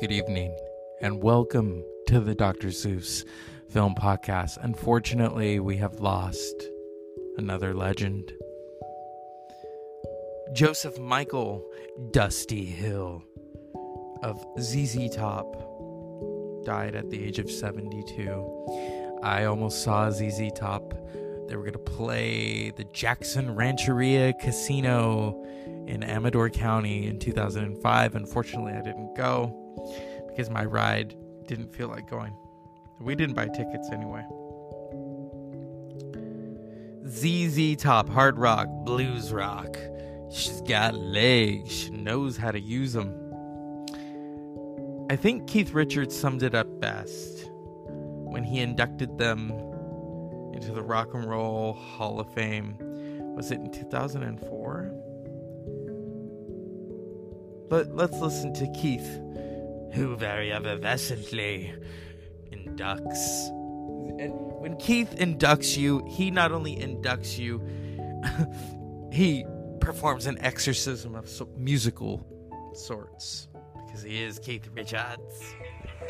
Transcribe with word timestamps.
Good 0.00 0.12
evening, 0.12 0.56
and 1.02 1.22
welcome 1.22 1.84
to 2.06 2.20
the 2.20 2.34
Dr. 2.34 2.68
Seuss 2.68 3.22
Film 3.68 3.94
Podcast. 3.94 4.56
Unfortunately, 4.62 5.60
we 5.60 5.76
have 5.76 6.00
lost 6.00 6.54
another 7.36 7.74
legend. 7.74 8.32
Joseph 10.54 10.98
Michael 10.98 11.62
Dusty 12.12 12.64
Hill 12.64 13.22
of 14.22 14.42
ZZ 14.58 15.14
Top 15.14 15.44
died 16.64 16.94
at 16.94 17.10
the 17.10 17.22
age 17.22 17.38
of 17.38 17.50
72. 17.50 19.20
I 19.22 19.44
almost 19.44 19.82
saw 19.82 20.10
ZZ 20.10 20.50
Top. 20.56 20.94
They 21.46 21.56
were 21.56 21.62
going 21.62 21.72
to 21.74 21.78
play 21.78 22.70
the 22.70 22.84
Jackson 22.94 23.54
Rancheria 23.54 24.32
Casino 24.32 25.44
in 25.86 26.02
Amador 26.02 26.48
County 26.48 27.06
in 27.06 27.18
2005. 27.18 28.14
Unfortunately, 28.14 28.72
I 28.72 28.80
didn't 28.80 29.14
go 29.14 29.60
because 30.28 30.50
my 30.50 30.64
ride 30.64 31.14
didn't 31.46 31.74
feel 31.74 31.88
like 31.88 32.08
going. 32.08 32.34
We 33.00 33.14
didn't 33.14 33.34
buy 33.34 33.48
tickets 33.48 33.88
anyway. 33.90 34.24
ZZ 37.08 37.76
Top, 37.76 38.08
hard 38.08 38.38
rock, 38.38 38.68
blues 38.84 39.32
rock. 39.32 39.76
She's 40.30 40.60
got 40.60 40.94
legs. 40.94 41.72
She 41.72 41.90
knows 41.90 42.36
how 42.36 42.50
to 42.52 42.60
use 42.60 42.92
them. 42.92 43.14
I 45.10 45.16
think 45.16 45.48
Keith 45.48 45.72
Richards 45.72 46.16
summed 46.16 46.44
it 46.44 46.54
up 46.54 46.80
best 46.80 47.50
when 48.30 48.44
he 48.44 48.60
inducted 48.60 49.18
them 49.18 49.50
into 50.54 50.72
the 50.72 50.82
Rock 50.82 51.14
and 51.14 51.28
Roll 51.28 51.72
Hall 51.72 52.20
of 52.20 52.32
Fame. 52.32 52.76
Was 53.34 53.50
it 53.50 53.58
in 53.58 53.72
2004? 53.72 54.92
But 57.68 57.94
let's 57.94 58.18
listen 58.20 58.52
to 58.54 58.66
Keith, 58.72 59.20
who 59.92 60.16
very 60.16 60.50
effervescently 60.50 61.82
inducts. 62.52 63.48
And 64.20 64.32
when 64.60 64.76
Keith 64.76 65.16
inducts 65.16 65.76
you, 65.76 66.04
he 66.08 66.30
not 66.30 66.52
only 66.52 66.76
inducts 66.76 67.38
you, 67.38 67.62
he 69.12 69.44
performs 69.80 70.26
an 70.26 70.38
exorcism 70.40 71.14
of 71.14 71.28
musical 71.56 72.26
sorts 72.74 73.48
because 73.86 74.02
he 74.02 74.22
is 74.22 74.38
Keith 74.38 74.68
Richards. 74.74 75.54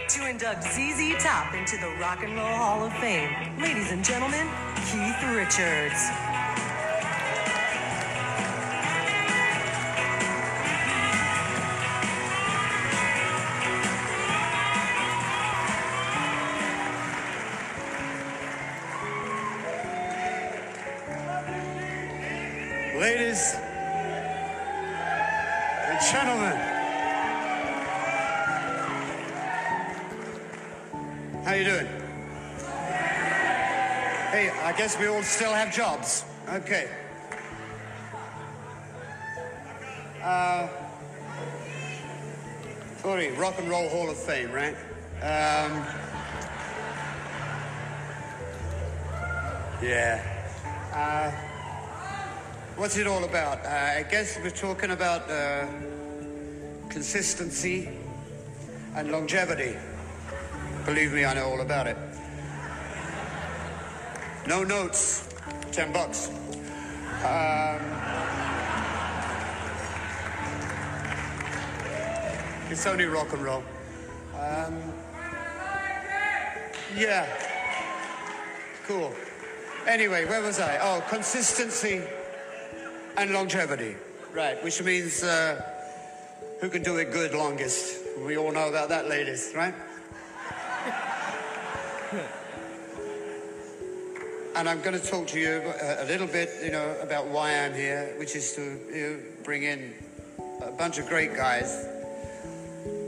To 0.09 0.28
induct 0.28 0.65
ZZ 0.65 1.22
Top 1.22 1.55
into 1.55 1.77
the 1.77 1.97
Rock 2.00 2.22
and 2.22 2.34
Roll 2.34 2.47
Hall 2.47 2.84
of 2.84 2.92
Fame, 2.98 3.59
ladies 3.61 3.92
and 3.92 4.05
gentlemen, 4.05 4.48
Keith 4.91 5.22
Richards. 5.34 6.30
Guess 34.81 34.98
we 34.98 35.09
all 35.09 35.23
still 35.23 35.53
have 35.53 35.70
jobs. 35.70 36.25
Okay. 36.48 36.88
Uh, 40.22 40.69
sorry, 43.03 43.31
Rock 43.32 43.56
and 43.59 43.69
Roll 43.69 43.91
Hall 43.91 44.09
of 44.09 44.16
Fame, 44.16 44.50
right? 44.50 44.75
Um, 45.16 45.84
yeah. 49.82 50.22
Uh, 50.94 51.31
What's 52.76 52.97
it 52.97 53.06
all 53.06 53.25
about? 53.25 53.62
Uh, 53.66 53.99
I 53.99 54.06
guess 54.10 54.38
we're 54.43 54.49
talking 54.49 54.93
about 54.93 55.31
uh, 55.31 55.66
consistency 56.88 57.91
and 58.97 59.12
longevity. 59.12 59.76
Believe 60.87 61.12
me, 61.12 61.26
I 61.26 61.34
know 61.34 61.50
all 61.50 61.60
about 61.60 61.87
it. 61.87 61.99
No 64.47 64.65
notes, 64.65 65.28
10 65.73 65.93
bucks. 65.93 66.28
Um, 67.25 67.81
it's 72.71 72.87
only 72.87 73.05
rock 73.05 73.33
and 73.33 73.43
roll. 73.43 73.62
Um, 74.34 74.83
yeah. 76.97 77.27
Cool. 78.87 79.12
Anyway, 79.87 80.25
where 80.25 80.43
was 80.43 80.59
I? 80.59 80.79
Oh, 80.79 81.05
consistency 81.09 82.03
and 83.17 83.33
longevity. 83.33 83.97
Right, 84.33 84.62
which 84.65 84.83
means 84.83 85.23
uh, 85.23 85.62
who 86.61 86.69
can 86.71 86.83
do 86.83 86.97
it 86.97 87.12
good 87.12 87.34
longest. 87.34 87.99
We 88.25 88.37
all 88.39 88.53
know 88.53 88.69
about 88.69 88.89
that, 88.89 89.09
ladies, 89.09 89.53
right? 89.55 89.75
And 94.60 94.69
I'm 94.69 94.82
going 94.82 95.00
to 95.00 95.06
talk 95.06 95.26
to 95.28 95.41
you 95.41 95.62
a, 95.81 96.04
a 96.04 96.06
little 96.06 96.26
bit, 96.26 96.50
you 96.62 96.71
know, 96.71 96.94
about 97.00 97.28
why 97.28 97.59
I'm 97.65 97.72
here, 97.72 98.12
which 98.19 98.37
is 98.37 98.54
to 98.56 98.78
you 98.94 99.09
know, 99.09 99.19
bring 99.43 99.62
in 99.62 99.94
a 100.60 100.71
bunch 100.71 100.98
of 100.98 101.09
great 101.09 101.34
guys. 101.34 101.87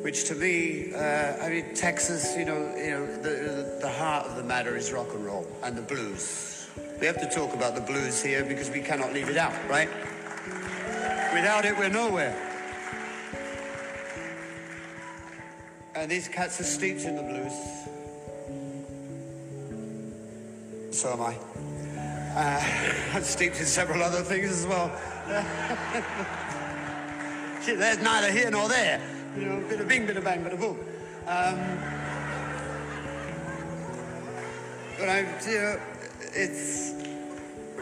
Which 0.01 0.25
to 0.29 0.35
me, 0.35 0.95
uh, 0.95 1.45
I 1.45 1.51
mean, 1.51 1.75
Texas, 1.75 2.35
you 2.39 2.47
know, 2.47 2.75
you 2.75 2.91
know, 2.93 3.07
the, 3.19 3.79
the 3.83 3.89
heart 3.89 4.29
of 4.29 4.37
the 4.37 4.43
matter 4.43 4.79
is 4.79 4.93
rock 4.93 5.09
and 5.13 5.27
roll 5.27 5.47
and 5.63 5.77
the 5.77 5.83
blues. 5.83 6.71
We 6.99 7.07
have 7.07 7.21
to 7.21 7.29
talk 7.29 7.53
about 7.53 7.75
the 7.75 7.83
blues 7.83 8.23
here 8.23 8.47
because 8.47 8.71
we 8.71 8.81
cannot 8.81 9.13
leave 9.13 9.29
it 9.29 9.37
out, 9.37 9.53
right? 9.69 9.91
Without 11.35 11.67
it, 11.67 11.77
we're 11.77 11.91
nowhere. 11.91 12.35
And 15.95 16.11
these 16.11 16.29
cats 16.29 16.59
are 16.61 16.65
steeped 16.65 17.03
in 17.03 17.17
the 17.17 17.23
blues. 17.23 17.92
So 21.03 21.13
am 21.15 21.21
I. 21.21 21.37
Uh, 22.37 22.63
I'm 23.17 23.25
steeped 23.25 23.59
in 23.59 23.67
several 23.67 24.05
other 24.05 24.23
things 24.23 24.53
as 24.53 24.65
well. 24.65 24.89
There's 27.67 28.01
neither 28.01 28.31
here 28.31 28.53
nor 28.53 28.69
there. 28.69 29.01
You 29.37 29.47
know, 29.47 29.69
bit 29.69 29.81
of 29.81 29.89
bing, 29.89 30.07
bit 30.07 30.17
of 30.17 30.23
bang, 30.23 30.45
bit 30.45 30.53
of 30.53 30.61
boom. 30.61 30.79
Um, 31.27 31.59
but 34.97 35.09
I'm, 35.09 35.27
you 35.45 35.59
know, 35.59 35.81
it's 36.35 36.95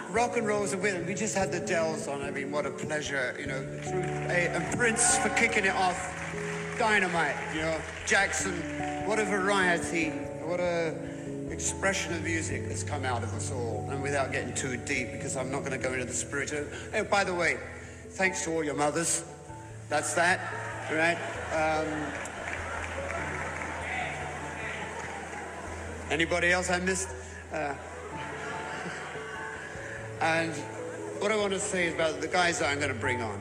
rock 0.08 0.38
and 0.38 0.46
roll 0.46 0.62
is 0.62 0.72
a 0.72 0.78
win. 0.78 1.04
We 1.04 1.12
just 1.12 1.36
had 1.36 1.52
the 1.52 1.60
Dells 1.60 2.08
on. 2.08 2.22
I 2.22 2.30
mean, 2.30 2.50
what 2.50 2.64
a 2.64 2.70
pleasure, 2.70 3.36
you 3.38 3.48
know. 3.48 3.62
Through 3.82 4.00
a, 4.00 4.48
and 4.48 4.78
Prince 4.78 5.18
for 5.18 5.28
kicking 5.28 5.66
it 5.66 5.74
off. 5.74 6.16
Dynamite, 6.78 7.36
you 7.54 7.60
know. 7.60 7.78
Jackson, 8.06 8.54
what 9.06 9.18
a 9.18 9.26
variety, 9.26 10.08
what 10.42 10.58
a 10.58 10.94
expression 11.60 12.14
of 12.14 12.24
music 12.24 12.66
that's 12.68 12.82
come 12.82 13.04
out 13.04 13.22
of 13.22 13.34
us 13.34 13.52
all. 13.52 13.86
And 13.90 14.02
without 14.02 14.32
getting 14.32 14.54
too 14.54 14.78
deep, 14.78 15.12
because 15.12 15.36
I'm 15.36 15.50
not 15.50 15.60
going 15.60 15.72
to 15.72 15.78
go 15.78 15.92
into 15.92 16.06
the 16.06 16.14
spiritual. 16.14 16.64
Oh, 16.94 17.04
by 17.04 17.22
the 17.22 17.34
way, 17.34 17.58
thanks 18.12 18.44
to 18.44 18.52
all 18.52 18.64
your 18.64 18.74
mothers. 18.74 19.24
That's 19.90 20.14
that, 20.14 20.40
right? 20.90 21.18
Um, 21.52 21.86
anybody 26.10 26.50
else 26.50 26.70
I 26.70 26.78
missed? 26.78 27.10
Uh, 27.52 27.74
and 30.22 30.54
what 31.18 31.30
I 31.30 31.36
want 31.36 31.52
to 31.52 31.60
say 31.60 31.88
is 31.88 31.94
about 31.94 32.22
the 32.22 32.28
guys 32.28 32.60
that 32.60 32.70
I'm 32.70 32.78
going 32.78 32.92
to 32.92 32.98
bring 32.98 33.20
on. 33.20 33.38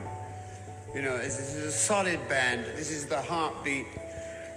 You 0.94 1.00
know, 1.00 1.16
this 1.16 1.38
is 1.38 1.56
a 1.56 1.72
solid 1.72 2.20
band. 2.28 2.66
This 2.76 2.90
is 2.90 3.06
the 3.06 3.22
heartbeat 3.22 3.86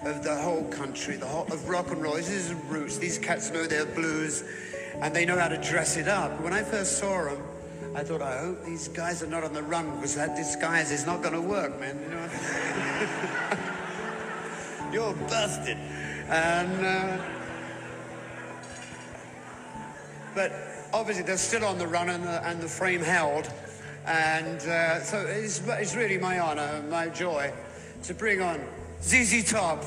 of 0.06 0.24
the 0.24 0.36
whole 0.36 0.64
country, 0.66 1.16
the 1.16 1.26
whole, 1.26 1.44
of 1.52 1.70
rock 1.70 1.92
and 1.92 2.02
roll. 2.02 2.16
This 2.16 2.30
is 2.30 2.54
roots. 2.54 2.98
These 2.98 3.18
cats 3.18 3.52
know 3.52 3.66
their 3.66 3.86
blues, 3.86 4.44
and 5.02 5.16
they 5.16 5.26
know 5.26 5.38
how 5.38 5.48
to 5.48 5.58
dress 5.58 5.98
it 5.98 6.08
up. 6.08 6.40
When 6.42 6.54
I 6.54 6.64
first 6.64 6.98
saw 6.98 7.26
them, 7.26 7.42
I 7.96 8.04
thought, 8.04 8.22
I 8.22 8.40
hope 8.40 8.66
these 8.66 8.88
guys 8.88 9.22
are 9.24 9.28
not 9.28 9.44
on 9.44 9.54
the 9.54 9.64
run 9.64 9.96
because 9.96 10.16
that 10.16 10.36
disguise 10.36 10.92
is 10.92 11.06
not 11.06 11.22
going 11.22 11.36
to 11.36 11.42
work, 11.42 11.80
man. 11.80 12.00
You 12.02 12.10
know, 12.10 12.30
you're 14.94 15.14
busted. 15.28 15.78
And 16.30 16.86
uh, 16.86 17.18
but 20.36 20.52
obviously 20.94 21.24
they're 21.24 21.38
still 21.38 21.66
on 21.66 21.78
the 21.78 21.88
run 21.88 22.10
and 22.10 22.24
the, 22.24 22.48
and 22.48 22.62
the 22.62 22.68
frame 22.68 23.02
held. 23.02 23.52
And 24.06 24.60
uh, 24.62 25.02
so 25.02 25.26
it's, 25.28 25.62
it's 25.68 25.96
really 25.96 26.18
my 26.18 26.40
honor, 26.40 26.84
my 26.90 27.08
joy 27.08 27.54
to 28.04 28.14
bring 28.14 28.42
on 28.42 28.60
ZZ 29.04 29.52
Top. 29.52 29.84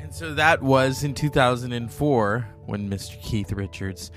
And 0.00 0.14
so 0.14 0.32
that 0.34 0.62
was 0.62 1.04
in 1.04 1.14
2004 1.14 2.48
when 2.64 2.88
Mr. 2.88 3.20
Keith 3.20 3.52
Richards 3.52 4.10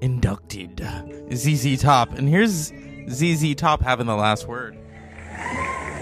inducted 0.00 0.84
ZZ 1.32 1.80
Top. 1.80 2.12
And 2.18 2.28
here's 2.28 2.72
ZZ 3.08 3.54
Top 3.54 3.82
having 3.82 4.06
the 4.06 4.16
last 4.16 4.48
word. 4.48 4.76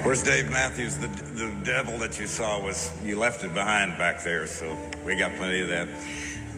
Where's 0.02 0.22
Dave 0.22 0.50
Matthews? 0.50 0.96
The, 0.96 1.08
the 1.08 1.54
devil 1.62 1.98
that 1.98 2.18
you 2.18 2.26
saw 2.26 2.62
was, 2.62 2.90
you 3.04 3.18
left 3.18 3.44
it 3.44 3.52
behind 3.52 3.98
back 3.98 4.24
there, 4.24 4.46
so 4.46 4.74
we 5.04 5.16
got 5.16 5.36
plenty 5.36 5.60
of 5.60 5.68
that. 5.68 5.88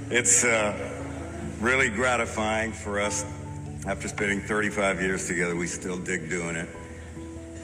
It's 0.08 0.44
uh, 0.44 0.72
really 1.58 1.88
gratifying 1.88 2.72
for 2.72 3.00
us. 3.00 3.24
After 3.84 4.06
spending 4.06 4.40
35 4.42 5.02
years 5.02 5.26
together, 5.26 5.56
we 5.56 5.66
still 5.66 5.98
dig 5.98 6.30
doing 6.30 6.54
it. 6.54 6.68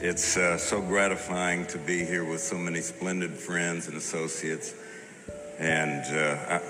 It's 0.01 0.37
uh, 0.37 0.57
so 0.57 0.81
gratifying 0.81 1.65
to 1.67 1.77
be 1.77 2.05
here 2.05 2.23
with 2.23 2.39
so 2.39 2.57
many 2.57 2.79
splendid 2.79 3.31
friends 3.31 3.89
and 3.89 3.97
associates. 3.97 4.73
And 5.57 6.05
uh, 6.15 6.37
I, 6.55 6.61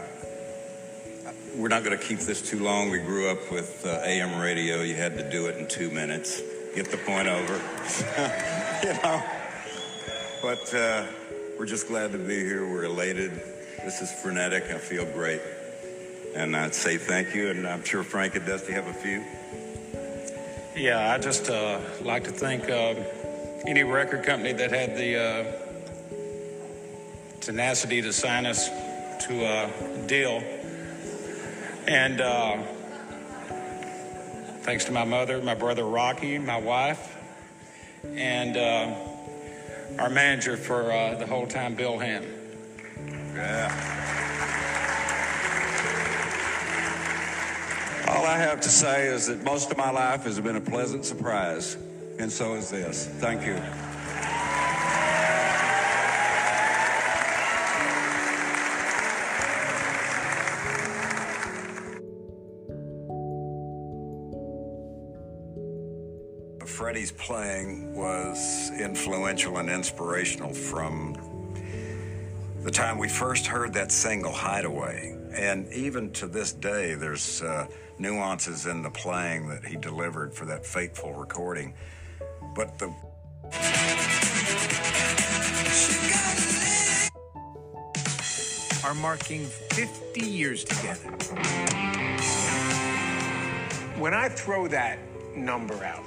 we're 1.55 1.67
not 1.67 1.83
going 1.83 1.95
to 1.95 2.03
keep 2.03 2.17
this 2.21 2.41
too 2.41 2.57
long. 2.57 2.89
We 2.89 2.97
grew 2.97 3.29
up 3.29 3.51
with 3.51 3.85
uh, 3.85 4.01
AM 4.03 4.41
radio. 4.41 4.81
You 4.81 4.95
had 4.95 5.15
to 5.17 5.29
do 5.29 5.45
it 5.45 5.57
in 5.57 5.67
two 5.67 5.91
minutes, 5.91 6.41
get 6.73 6.89
the 6.89 6.97
point 6.97 7.27
over. 7.27 7.53
you 8.83 8.93
know? 9.03 9.21
But 10.41 10.73
uh, 10.73 11.05
we're 11.59 11.67
just 11.67 11.87
glad 11.87 12.11
to 12.13 12.17
be 12.17 12.37
here. 12.37 12.67
We're 12.67 12.85
elated. 12.85 13.31
This 13.83 14.01
is 14.01 14.11
frenetic. 14.11 14.63
I 14.71 14.79
feel 14.79 15.05
great. 15.05 15.41
And 16.35 16.55
I'd 16.55 16.73
say 16.73 16.97
thank 16.97 17.35
you. 17.35 17.51
And 17.51 17.67
I'm 17.67 17.83
sure 17.83 18.01
Frank 18.01 18.33
and 18.33 18.45
Dusty 18.47 18.73
have 18.73 18.87
a 18.87 18.93
few. 18.93 19.23
Yeah, 20.79 21.11
I 21.11 21.17
just 21.17 21.49
uh, 21.49 21.81
like 22.03 22.23
to 22.23 22.31
thank 22.31 22.69
uh, 22.69 22.95
any 23.67 23.83
record 23.83 24.23
company 24.23 24.53
that 24.53 24.71
had 24.71 24.95
the 24.95 25.17
uh, 25.17 25.43
tenacity 27.41 28.01
to 28.01 28.13
sign 28.13 28.45
us 28.45 28.69
to 28.69 29.43
a 29.43 30.07
deal. 30.07 30.41
And 31.85 32.21
uh, 32.21 32.63
thanks 34.61 34.85
to 34.85 34.93
my 34.93 35.03
mother, 35.03 35.41
my 35.41 35.53
brother 35.53 35.83
Rocky, 35.83 36.37
my 36.37 36.61
wife, 36.61 37.17
and 38.15 38.55
uh, 38.55 38.95
our 40.01 40.09
manager 40.09 40.55
for 40.55 40.93
uh, 40.93 41.15
the 41.15 41.25
whole 41.27 41.45
time, 41.45 41.75
Bill 41.75 41.99
Ham. 41.99 42.23
Yeah. 43.35 43.98
All 48.19 48.25
I 48.25 48.37
have 48.37 48.59
to 48.59 48.69
say 48.69 49.07
is 49.07 49.27
that 49.27 49.45
most 49.45 49.71
of 49.71 49.77
my 49.77 49.91
life 49.91 50.25
has 50.25 50.41
been 50.41 50.57
a 50.57 50.61
pleasant 50.61 51.05
surprise, 51.05 51.77
and 52.19 52.29
so 52.29 52.55
is 52.55 52.69
this. 52.69 53.07
Thank 53.07 53.45
you. 53.45 53.55
Freddie's 66.65 67.13
playing 67.13 67.95
was 67.95 68.69
influential 68.77 69.59
and 69.59 69.69
inspirational 69.69 70.53
from 70.53 71.15
the 72.63 72.71
time 72.71 72.97
we 72.97 73.07
first 73.07 73.47
heard 73.47 73.73
that 73.75 73.93
single, 73.93 74.33
Hideaway. 74.33 75.15
And 75.31 75.71
even 75.71 76.11
to 76.13 76.27
this 76.27 76.51
day, 76.51 76.95
there's 76.95 77.41
uh, 77.41 77.67
nuances 77.99 78.65
in 78.65 78.81
the 78.81 78.89
playing 78.89 79.49
that 79.49 79.65
he 79.65 79.75
delivered 79.75 80.33
for 80.33 80.45
that 80.45 80.65
fateful 80.65 81.13
recording. 81.13 81.73
But 82.55 82.79
the 82.79 82.93
are 88.83 88.95
marking 88.95 89.45
50 89.45 90.21
years 90.21 90.63
together. 90.63 91.09
When 93.99 94.13
I 94.13 94.29
throw 94.29 94.67
that 94.69 94.97
number 95.35 95.83
out, 95.83 96.03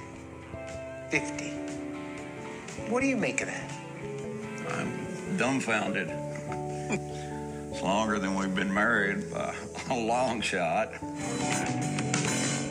50, 1.11 1.49
what 2.89 3.01
do 3.01 3.07
you 3.07 3.15
make 3.15 3.41
of 3.41 3.47
that? 3.47 3.71
I'm 4.69 5.37
dumbfounded. 5.37 6.09
it's 7.71 7.81
longer 7.81 8.19
than 8.19 8.35
we've 8.35 8.55
been 8.55 8.73
married 8.73 9.31
by 9.31 9.55
a 9.89 9.95
long 9.95 10.41
shot. 10.41 10.93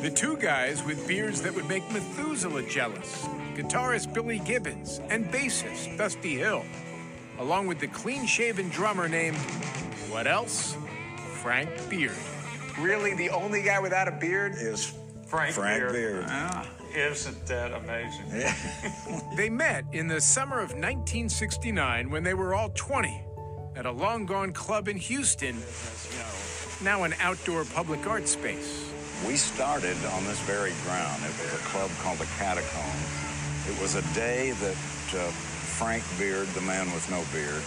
The 0.03 0.11
two 0.11 0.37
guys 0.37 0.83
with 0.83 1.07
beards 1.07 1.41
that 1.43 1.55
would 1.55 1.69
make 1.69 1.89
Methuselah 1.93 2.69
jealous 2.69 3.25
guitarist 3.55 4.13
Billy 4.13 4.41
Gibbons 4.41 5.01
and 5.11 5.27
bassist 5.27 5.97
Dusty 5.97 6.35
Hill, 6.35 6.65
along 7.39 7.69
with 7.69 7.79
the 7.79 7.87
clean 7.87 8.27
shaven 8.27 8.69
drummer 8.71 9.09
named, 9.09 9.37
what 10.11 10.27
else? 10.27 10.77
Frank 11.35 11.71
Beard. 11.89 12.17
Really, 12.81 13.15
the 13.15 13.31
only 13.31 13.63
guy 13.63 13.79
without 13.79 14.09
a 14.09 14.11
beard? 14.11 14.55
is 14.57 14.93
Frank, 15.29 15.55
Frank 15.55 15.79
Beard. 15.79 15.93
Beard. 15.93 16.25
Yeah. 16.27 16.67
Isn't 16.97 17.47
that 17.47 17.73
amazing? 17.73 18.53
They 19.37 19.51
met 19.51 19.85
in 19.93 20.09
the 20.09 20.21
summer 20.21 20.57
of 20.57 20.71
1969 20.71 22.11
when 22.11 22.25
they 22.25 22.35
were 22.35 22.57
all 22.57 22.71
20 22.71 23.25
at 23.77 23.87
a 23.87 23.93
long 23.93 24.27
gone 24.27 24.53
club 24.53 24.89
in 24.89 24.97
Houston, 24.97 25.57
now 26.83 27.05
an 27.05 27.15
outdoor 27.21 27.65
public 27.67 28.05
art 28.05 28.27
space. 28.27 28.92
We 29.27 29.37
started 29.37 29.97
on 30.13 30.25
this 30.25 30.41
very 30.41 30.73
ground. 30.85 31.23
It 31.23 31.31
was 31.39 31.55
a 31.55 31.65
club 31.69 31.91
called 32.01 32.19
the 32.19 32.27
Catacombs. 32.39 33.07
It 33.69 33.81
was 33.81 33.95
a 33.95 34.03
day 34.15 34.51
that 34.53 34.77
uh, 35.15 35.31
Frank 35.79 36.03
Beard, 36.19 36.49
the 36.49 36.61
man 36.61 36.91
with 36.93 37.09
no 37.11 37.23
beard, 37.33 37.63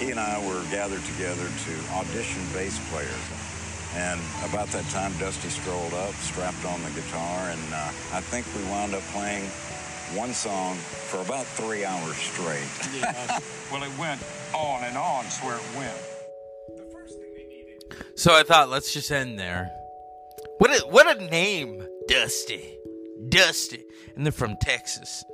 he 0.00 0.10
and 0.10 0.18
I 0.18 0.38
were 0.46 0.62
gathered 0.70 1.04
together 1.04 1.44
to 1.44 1.94
audition 1.94 2.42
bass 2.54 2.80
players. 2.90 3.24
And 3.94 4.20
about 4.48 4.68
that 4.68 4.84
time, 4.90 5.12
Dusty 5.18 5.48
strolled 5.48 5.94
up, 5.94 6.14
strapped 6.14 6.64
on 6.64 6.82
the 6.82 6.90
guitar, 6.90 7.50
and 7.50 7.72
uh, 7.72 7.92
I 8.12 8.20
think 8.20 8.46
we 8.56 8.62
wound 8.70 8.94
up 8.94 9.02
playing 9.12 9.44
one 10.14 10.32
song 10.32 10.76
for 10.76 11.20
about 11.20 11.44
three 11.46 11.84
hours 11.84 12.16
straight. 12.16 12.68
well, 13.72 13.82
it 13.82 13.98
went 13.98 14.22
on 14.54 14.84
and 14.84 14.96
on, 14.96 15.26
is 15.26 15.38
where 15.40 15.56
it 15.56 15.62
went. 15.76 15.96
So 18.14 18.34
I 18.34 18.42
thought, 18.42 18.68
let's 18.68 18.92
just 18.92 19.10
end 19.10 19.38
there. 19.38 19.70
What 20.58 20.70
a 20.70 20.86
what 20.88 21.16
a 21.16 21.24
name, 21.24 21.86
Dusty, 22.08 22.78
Dusty, 23.28 23.84
and 24.16 24.26
they're 24.26 24.32
from 24.32 24.56
Texas. 24.60 25.24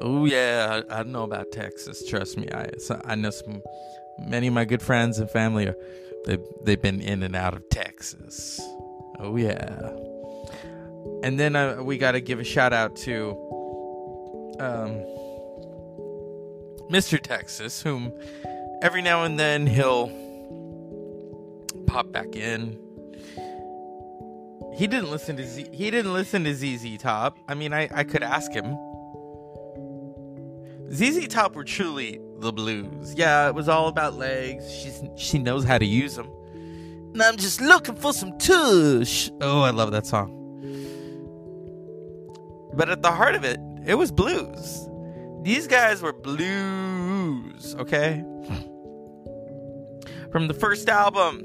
Oh 0.00 0.24
yeah, 0.24 0.82
I, 0.90 1.00
I 1.00 1.02
know 1.04 1.22
about 1.22 1.52
Texas. 1.52 2.04
Trust 2.08 2.36
me, 2.36 2.48
I 2.52 2.68
I 3.04 3.14
know 3.14 3.30
some 3.30 3.62
many 4.18 4.48
of 4.48 4.54
my 4.54 4.64
good 4.64 4.82
friends 4.82 5.20
and 5.20 5.30
family 5.30 5.68
are 5.68 5.76
they 6.26 6.38
they've 6.64 6.82
been 6.82 7.00
in 7.00 7.22
and 7.22 7.36
out 7.36 7.54
of 7.54 7.68
Texas. 7.68 8.60
Oh 9.20 9.36
yeah, 9.36 9.90
and 11.22 11.38
then 11.38 11.54
uh, 11.54 11.80
we 11.82 11.96
got 11.96 12.12
to 12.12 12.20
give 12.20 12.40
a 12.40 12.44
shout 12.44 12.72
out 12.72 12.96
to 12.96 13.30
um, 14.58 14.94
Mr. 16.90 17.20
Texas, 17.20 17.80
whom 17.82 18.12
every 18.82 19.00
now 19.02 19.22
and 19.22 19.38
then 19.38 19.66
he'll 19.68 20.08
pop 21.86 22.10
back 22.10 22.34
in. 22.34 22.78
He 24.74 24.86
didn't 24.86 25.10
listen 25.10 25.36
to 25.36 25.46
Z- 25.46 25.68
he 25.72 25.90
didn't 25.90 26.12
listen 26.12 26.44
to 26.44 26.54
ZZ 26.54 26.98
Top. 26.98 27.36
I 27.48 27.54
mean, 27.54 27.72
I 27.72 27.88
I 27.94 28.04
could 28.04 28.22
ask 28.22 28.52
him. 28.52 28.76
ZZ 30.92 31.28
Top 31.28 31.54
were 31.54 31.64
truly 31.64 32.20
the 32.38 32.52
blues. 32.52 33.14
Yeah, 33.14 33.48
it 33.48 33.54
was 33.54 33.68
all 33.68 33.88
about 33.88 34.14
legs. 34.14 34.70
She's 34.72 35.02
she 35.16 35.38
knows 35.38 35.64
how 35.64 35.78
to 35.78 35.84
use 35.86 36.16
them. 36.16 36.30
And 37.12 37.22
I'm 37.22 37.36
just 37.36 37.60
looking 37.60 37.94
for 37.96 38.12
some 38.12 38.38
tush. 38.38 39.30
Oh, 39.40 39.60
I 39.60 39.70
love 39.70 39.92
that 39.92 40.06
song. 40.06 40.38
But 42.74 42.88
at 42.88 43.02
the 43.02 43.10
heart 43.10 43.34
of 43.34 43.44
it, 43.44 43.60
it 43.86 43.96
was 43.96 44.10
blues. 44.10 44.88
These 45.42 45.66
guys 45.66 46.00
were 46.00 46.12
blues, 46.14 47.74
okay? 47.78 48.24
From 50.30 50.48
the 50.48 50.54
first 50.54 50.88
album, 50.88 51.42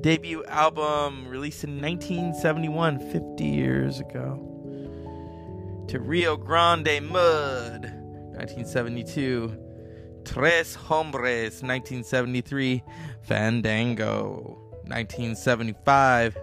debut 0.00 0.42
album 0.44 1.26
released 1.28 1.64
in 1.64 1.80
1971, 1.80 3.12
50 3.12 3.44
years 3.44 4.00
ago, 4.00 4.46
to 5.88 6.00
Rio 6.00 6.36
Grande 6.36 7.00
Mud, 7.02 7.82
1972, 7.82 9.56
Tres 10.24 10.74
Hombres, 10.74 11.62
1973, 11.62 12.82
Fandango, 13.22 14.58
1975, 14.84 16.36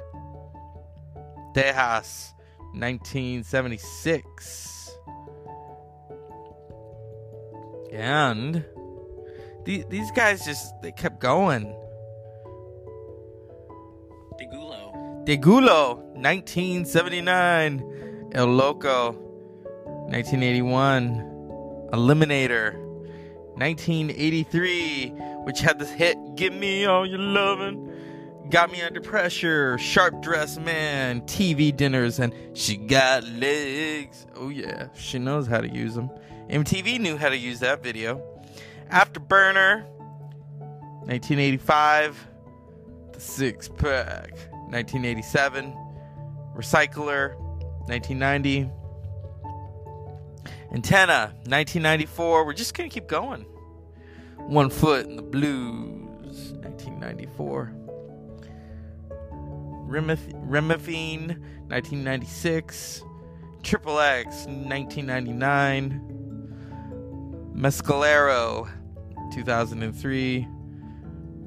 Tejas, 1.54 2.34
1976. 2.74 4.92
And 7.92 8.66
the, 9.66 9.84
these 9.90 10.12
guys 10.12 10.46
just 10.46 10.74
they 10.82 10.92
kept 10.92 11.20
going. 11.20 11.76
Degüello. 15.28 16.02
Degüello, 16.16 16.16
1979. 16.16 17.84
El 18.34 18.48
Loco, 18.48 19.12
1981. 20.10 21.36
Eliminator, 21.94 22.74
1983, 23.56 25.10
which 25.46 25.62
had 25.62 25.80
this 25.80 25.90
hit, 25.90 26.18
Give 26.36 26.54
Me 26.54 26.86
All 26.86 27.06
Your 27.06 27.20
Lovin', 27.20 27.90
Got 28.50 28.72
Me 28.72 28.82
Under 28.82 29.00
Pressure, 29.00 29.78
Sharp 29.78 30.22
Dressed 30.22 30.60
Man, 30.62 31.22
TV 31.22 31.76
Dinners, 31.76 32.20
and 32.20 32.34
She 32.54 32.76
Got 32.76 33.24
Legs. 33.24 34.26
Oh, 34.36 34.50
yeah, 34.50 34.90
she 34.96 35.18
knows 35.18 35.48
how 35.48 35.62
to 35.62 35.70
use 35.70 35.96
them. 35.96 36.10
MTV 36.50 37.00
knew 37.00 37.16
how 37.18 37.30
to 37.30 37.38
use 37.38 37.60
that 37.62 37.82
video. 37.82 38.22
Afterburner, 38.92 39.86
1985. 41.06 42.28
The 43.14 43.20
Six 43.22 43.70
Pack, 43.70 44.38
1987. 44.70 45.74
Recycler, 46.56 47.36
1990. 47.88 48.70
Antenna, 50.74 51.34
1994. 51.46 52.46
We're 52.46 52.54
just 52.54 52.74
going 52.76 52.90
to 52.90 52.94
keep 52.94 53.08
going. 53.08 53.46
One 54.38 54.70
Foot 54.70 55.06
in 55.08 55.16
the 55.16 55.22
Blues, 55.22 56.54
1994. 56.64 57.74
Rhythmeen, 59.88 61.40
1996. 61.70 63.04
Triple 63.64 64.00
X, 64.00 64.46
1999. 64.46 66.02
Mescalero, 67.56 68.70
2003. 69.34 70.48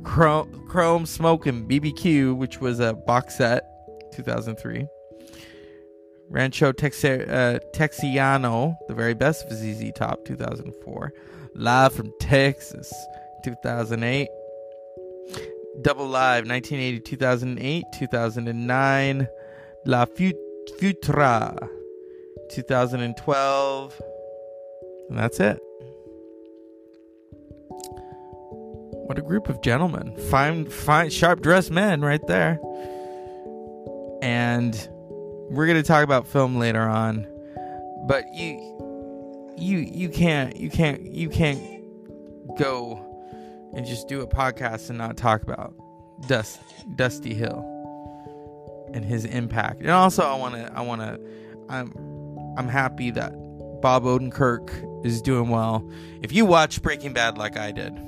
Chrome, 0.04 0.66
Chrome 0.68 1.06
Smoke 1.06 1.46
and 1.46 1.68
BBQ, 1.68 2.36
which 2.36 2.60
was 2.60 2.80
a 2.80 2.94
box 2.94 3.36
set, 3.36 3.64
2003. 4.12 4.86
Rancho 6.28 6.72
Tex- 6.72 7.04
uh, 7.04 7.58
Texicano, 7.74 8.76
the 8.86 8.94
very 8.94 9.14
best 9.14 9.44
of 9.46 9.52
ZZ 9.52 9.90
Top, 9.94 10.24
2004. 10.24 11.12
Live 11.54 11.92
from 11.92 12.12
Texas, 12.20 12.92
2008. 13.44 14.28
Double 15.82 16.06
Live, 16.06 16.46
1980, 16.46 17.00
2008, 17.00 17.84
2009. 17.98 19.28
La 19.86 20.04
Futura, 20.04 21.68
2012. 22.50 24.02
And 25.08 25.18
that's 25.18 25.40
it. 25.40 25.58
What 29.10 29.18
a 29.18 29.22
group 29.22 29.48
of 29.48 29.60
gentlemen. 29.60 30.16
Fine, 30.30 30.70
fine, 30.70 31.10
sharp 31.10 31.40
dressed 31.40 31.72
men 31.72 32.00
right 32.00 32.24
there. 32.28 32.60
And 34.22 34.88
we're 35.50 35.66
to 35.66 35.82
talk 35.82 36.04
about 36.04 36.28
film 36.28 36.60
later 36.60 36.82
on. 36.82 37.26
But 38.06 38.32
you, 38.32 39.56
you, 39.58 39.78
you 39.78 40.10
can't, 40.10 40.56
you 40.56 40.70
can't, 40.70 41.12
you 41.12 41.28
can't 41.28 41.60
go 42.56 43.04
and 43.74 43.84
just 43.84 44.06
do 44.06 44.20
a 44.20 44.28
podcast 44.28 44.90
and 44.90 44.98
not 44.98 45.16
talk 45.16 45.42
about 45.42 45.74
Dust, 46.28 46.60
Dusty 46.94 47.34
Hill 47.34 47.66
and 48.94 49.04
his 49.04 49.24
impact. 49.24 49.80
And 49.80 49.90
also, 49.90 50.22
I 50.22 50.36
want 50.36 50.54
to, 50.54 50.72
I 50.72 50.82
want 50.82 51.00
to, 51.00 51.20
I'm, 51.68 52.54
I'm 52.56 52.68
happy 52.68 53.10
that 53.10 53.32
Bob 53.80 54.04
Odenkirk 54.04 55.04
is 55.04 55.20
doing 55.20 55.48
well. 55.48 55.84
If 56.22 56.30
you 56.30 56.46
watch 56.46 56.80
Breaking 56.80 57.12
Bad 57.12 57.38
like 57.38 57.56
I 57.58 57.72
did, 57.72 57.98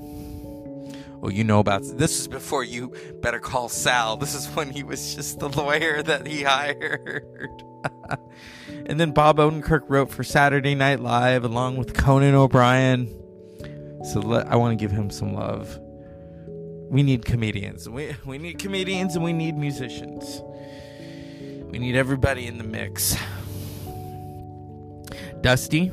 well, 1.23 1.31
you 1.31 1.45
know 1.45 1.61
about 1.61 1.83
this 1.85 2.19
is 2.19 2.27
before 2.27 2.65
you 2.65 2.93
better 3.23 3.39
call 3.39 3.69
Saul. 3.69 4.17
This 4.17 4.35
is 4.35 4.49
when 4.57 4.71
he 4.71 4.83
was 4.83 5.15
just 5.15 5.39
the 5.39 5.49
lawyer 5.49 6.03
that 6.03 6.27
he 6.27 6.43
hired. 6.43 7.63
and 8.87 8.99
then 8.99 9.13
Bob 9.13 9.37
Odenkirk 9.37 9.83
wrote 9.87 10.11
for 10.11 10.25
Saturday 10.25 10.75
Night 10.75 10.99
Live 10.99 11.45
along 11.45 11.77
with 11.77 11.95
Conan 11.95 12.35
O'Brien. 12.35 13.07
So 14.13 14.19
let, 14.19 14.49
I 14.49 14.57
want 14.57 14.77
to 14.77 14.83
give 14.83 14.91
him 14.91 15.11
some 15.11 15.33
love. 15.33 15.79
We 16.91 17.05
need 17.05 17.25
comedians. 17.25 17.89
We 17.89 18.17
we 18.27 18.39
need 18.39 18.59
comedians 18.59 19.15
and 19.15 19.25
we 19.25 19.33
need 19.33 19.57
musicians. 19.57 20.43
We 21.71 21.79
need 21.79 21.95
everybody 21.95 22.49
in 22.49 22.59
the 22.59 22.65
mix. 22.65 23.17
Dusty, 25.41 25.93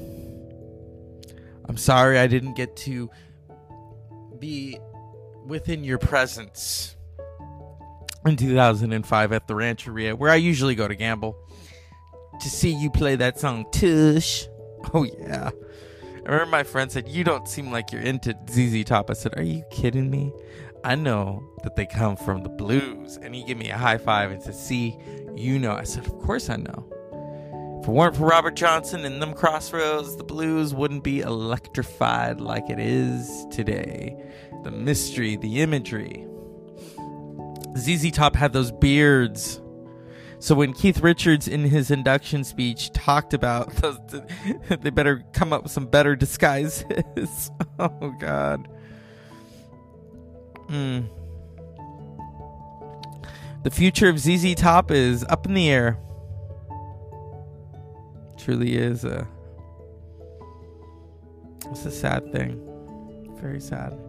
I'm 1.66 1.78
sorry 1.78 2.18
I 2.18 2.26
didn't 2.26 2.56
get 2.56 2.76
to 2.78 3.12
be 4.40 4.80
within 5.50 5.84
your 5.84 5.98
presence 5.98 6.96
in 8.26 8.38
2005 8.38 9.32
at 9.32 9.48
the 9.48 9.56
Rancheria, 9.56 10.16
where 10.16 10.32
I 10.32 10.36
usually 10.36 10.76
go 10.76 10.88
to 10.88 10.96
gamble, 10.96 11.36
to 12.40 12.50
see 12.50 12.70
you 12.70 12.90
play 12.90 13.16
that 13.18 13.40
song 13.40 13.66
Tush. 13.72 14.46
Oh, 14.94 15.04
yeah. 15.04 15.50
I 16.26 16.32
remember 16.32 16.46
my 16.46 16.64
friend 16.64 16.90
said, 16.90 17.10
You 17.10 17.26
don't 17.26 17.50
seem 17.50 17.70
like 17.70 17.92
you're 17.92 18.02
into 18.02 18.34
ZZ 18.50 18.86
Top. 18.86 19.10
I 19.10 19.14
said, 19.14 19.38
Are 19.38 19.44
you 19.44 19.62
kidding 19.72 20.10
me? 20.10 20.32
I 20.86 20.96
know 20.96 21.44
that 21.64 21.76
they 21.76 21.86
come 21.86 22.16
from 22.16 22.44
the 22.44 22.50
blues. 22.50 23.18
And 23.22 23.36
he 23.36 23.44
gave 23.44 23.58
me 23.58 23.72
a 23.72 23.78
high 23.78 23.98
five 23.98 24.32
and 24.32 24.42
said, 24.42 24.56
See, 24.56 24.98
you 25.36 25.60
know. 25.60 25.74
I 25.74 25.84
said, 25.84 26.06
Of 26.06 26.18
course 26.20 26.50
I 26.50 26.56
know. 26.56 26.88
If 27.82 27.90
it 27.90 27.92
weren't 27.92 28.16
for 28.16 28.28
Robert 28.28 28.56
Johnson 28.56 29.04
and 29.04 29.22
them 29.22 29.34
crossroads, 29.34 30.16
the 30.16 30.24
blues 30.24 30.74
wouldn't 30.74 31.04
be 31.04 31.20
electrified 31.20 32.40
like 32.40 32.70
it 32.70 32.80
is 32.80 33.46
today 33.52 34.16
the 34.64 34.72
mystery, 34.72 35.36
the 35.36 35.62
imagery. 35.62 36.26
ZZ 37.78 38.12
Top 38.12 38.36
had 38.36 38.54
those 38.54 38.72
beards. 38.72 39.62
So 40.40 40.56
when 40.56 40.74
Keith 40.74 41.02
Richards 41.02 41.48
in 41.48 41.66
his 41.66 41.92
induction 41.92 42.44
speech 42.44 42.92
talked 42.92 43.34
about 43.34 43.72
those, 43.76 44.00
they 44.70 44.90
better 44.90 45.24
come 45.34 45.52
up 45.52 45.64
with 45.64 45.72
some 45.72 45.86
better 45.86 46.16
disguises. 46.16 47.52
oh 47.80 48.16
God. 48.20 48.68
Hmm. 50.70 51.02
The 53.64 53.72
future 53.72 54.08
of 54.08 54.18
ZZ 54.20 54.56
Top 54.56 54.92
is 54.92 55.26
up 55.26 55.46
in 55.46 55.54
the 55.54 55.70
air. 55.70 55.98
Truly 58.38 58.78
is 58.78 59.04
a. 59.04 59.28
It's 61.70 61.86
a 61.86 61.92
sad 61.92 62.32
thing. 62.32 62.66
Very 63.42 63.60
sad. 63.60 64.09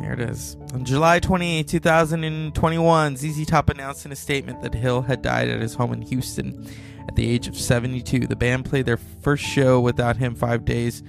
Here 0.00 0.12
it 0.12 0.20
is. 0.20 0.56
On 0.72 0.84
July 0.84 1.20
28, 1.20 1.68
2021, 1.68 3.16
ZZ 3.16 3.46
Top 3.46 3.68
announced 3.68 4.06
in 4.06 4.12
a 4.12 4.16
statement 4.16 4.62
that 4.62 4.74
Hill 4.74 5.02
had 5.02 5.22
died 5.22 5.48
at 5.48 5.60
his 5.60 5.74
home 5.74 5.92
in 5.92 6.02
Houston 6.02 6.66
at 7.06 7.16
the 7.16 7.28
age 7.28 7.48
of 7.48 7.56
72. 7.56 8.26
The 8.26 8.36
band 8.36 8.64
played 8.64 8.86
their 8.86 8.96
first 8.96 9.44
show 9.44 9.80
without 9.80 10.16
him 10.16 10.34
five 10.34 10.64
days 10.64 11.02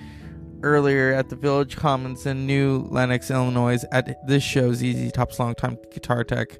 earlier 0.64 1.14
at 1.14 1.30
the 1.30 1.36
Village 1.36 1.76
Commons 1.76 2.26
in 2.26 2.46
New 2.46 2.88
Lenox, 2.90 3.32
Illinois. 3.32 3.84
At 3.92 4.28
this 4.28 4.44
show, 4.44 4.74
ZZ 4.74 5.12
Top's 5.12 5.40
longtime 5.40 5.78
guitar 5.94 6.24
tech 6.24 6.60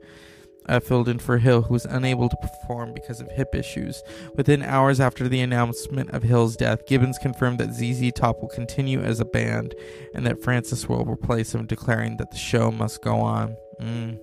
filled 0.84 1.10
in 1.10 1.20
for 1.20 1.38
Hill, 1.38 1.64
who 1.64 1.74
was 1.74 1.86
unable 1.86 2.30
to 2.30 2.38
perform 2.38 2.94
because 2.94 3.20
of 3.20 3.32
hip 3.32 3.56
issues. 3.56 4.02
Within 4.36 4.62
hours 4.62 5.00
after 5.00 5.28
the 5.28 5.42
announcement 5.42 6.12
of 6.12 6.24
Hill's 6.24 6.56
death, 6.56 6.86
Gibbons 6.86 7.18
confirmed 7.18 7.60
that 7.60 7.74
ZZ 7.74 8.12
Top 8.14 8.42
will 8.42 8.50
continue 8.50 9.02
as 9.02 9.20
a 9.20 9.26
band 9.26 9.76
and 10.14 10.26
that 10.26 10.42
Francis 10.44 10.88
will 10.88 11.06
replace 11.06 11.54
him, 11.54 11.66
declaring 11.66 12.18
that 12.18 12.32
the 12.32 12.38
show 12.38 12.72
must 12.72 13.02
go 13.02 13.16
on. 13.16 13.56
Mm. 13.82 14.20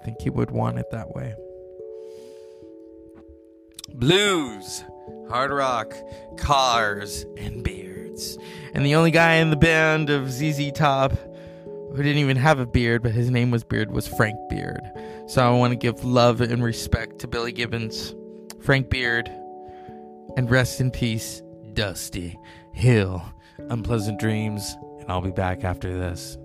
I 0.00 0.04
think 0.04 0.20
he 0.20 0.30
would 0.30 0.50
want 0.50 0.78
it 0.78 0.90
that 0.90 1.14
way. 1.14 1.34
Blues, 3.94 4.84
hard 5.28 5.50
rock, 5.50 5.94
cars, 6.38 7.24
and 7.36 7.62
beards. 7.62 8.38
And 8.74 8.86
the 8.86 8.94
only 8.94 9.10
guy 9.10 9.34
in 9.34 9.50
the 9.50 9.56
band 9.56 10.08
of 10.10 10.30
ZZ 10.30 10.72
Top 10.72 11.12
who 11.94 12.02
didn't 12.02 12.18
even 12.18 12.36
have 12.38 12.58
a 12.58 12.66
beard, 12.66 13.02
but 13.02 13.12
his 13.12 13.30
name 13.30 13.50
was 13.50 13.64
Beard, 13.64 13.90
was 13.90 14.08
Frank 14.08 14.36
Beard. 14.48 14.80
So 15.26 15.46
I 15.46 15.50
want 15.56 15.72
to 15.72 15.76
give 15.76 16.04
love 16.04 16.40
and 16.40 16.64
respect 16.64 17.18
to 17.20 17.28
Billy 17.28 17.52
Gibbons, 17.52 18.14
Frank 18.62 18.88
Beard, 18.88 19.28
and 20.36 20.50
rest 20.50 20.80
in 20.80 20.90
peace, 20.90 21.42
Dusty 21.74 22.38
Hill. 22.72 23.22
Unpleasant 23.68 24.18
dreams, 24.18 24.76
and 25.00 25.10
I'll 25.10 25.20
be 25.20 25.30
back 25.30 25.64
after 25.64 25.98
this. 25.98 26.38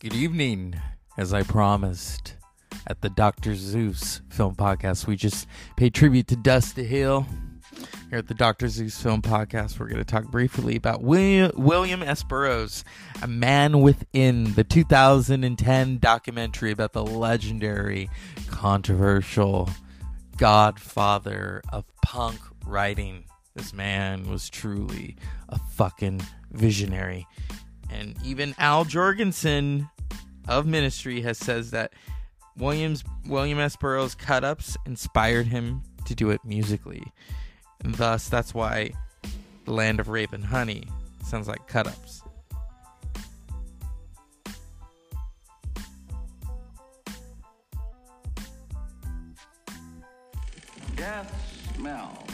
Good 0.00 0.14
evening, 0.14 0.80
as 1.18 1.34
I 1.34 1.42
promised 1.42 2.36
at 2.86 3.00
the 3.00 3.10
Dr. 3.10 3.54
Zeus 3.54 4.20
Film 4.30 4.54
Podcast. 4.54 5.06
We 5.06 5.16
just 5.16 5.46
paid 5.76 5.94
tribute 5.94 6.28
to 6.28 6.36
Dusty 6.36 6.84
Hill. 6.84 7.26
Here 8.08 8.18
at 8.18 8.26
the 8.26 8.34
Dr. 8.34 8.66
Zeus 8.68 9.00
Film 9.00 9.22
Podcast, 9.22 9.78
we're 9.78 9.86
going 9.86 9.98
to 9.98 10.04
talk 10.04 10.24
briefly 10.24 10.74
about 10.74 11.02
William, 11.02 11.52
William 11.54 12.02
S. 12.02 12.24
Burroughs, 12.24 12.84
A 13.22 13.28
Man 13.28 13.80
Within, 13.80 14.54
the 14.54 14.64
2010 14.64 15.98
documentary 15.98 16.72
about 16.72 16.92
the 16.92 17.04
legendary, 17.04 18.10
controversial 18.48 19.70
godfather 20.36 21.62
of 21.72 21.84
punk 22.02 22.40
writing. 22.66 23.24
This 23.54 23.72
man 23.72 24.28
was 24.28 24.50
truly 24.50 25.16
a 25.48 25.58
fucking 25.58 26.20
visionary. 26.50 27.28
And 27.90 28.16
even 28.24 28.54
Al 28.58 28.84
Jourgensen 28.84 29.88
of 30.48 30.66
Ministry 30.66 31.20
has 31.20 31.38
says 31.38 31.70
that 31.70 31.92
Williams 32.56 33.04
William 33.26 33.58
S. 33.58 33.76
Burroughs' 33.76 34.14
cut 34.14 34.44
ups 34.44 34.76
inspired 34.86 35.46
him 35.46 35.82
to 36.06 36.14
do 36.14 36.30
it 36.30 36.40
musically. 36.44 37.02
And 37.84 37.94
thus, 37.94 38.28
that's 38.28 38.52
why 38.54 38.92
The 39.64 39.72
Land 39.72 40.00
of 40.00 40.08
Rape 40.08 40.32
and 40.32 40.44
Honey 40.44 40.84
sounds 41.24 41.48
like 41.48 41.66
cut 41.66 41.86
ups. 41.86 42.22
Death 50.96 51.72
smells. 51.76 52.28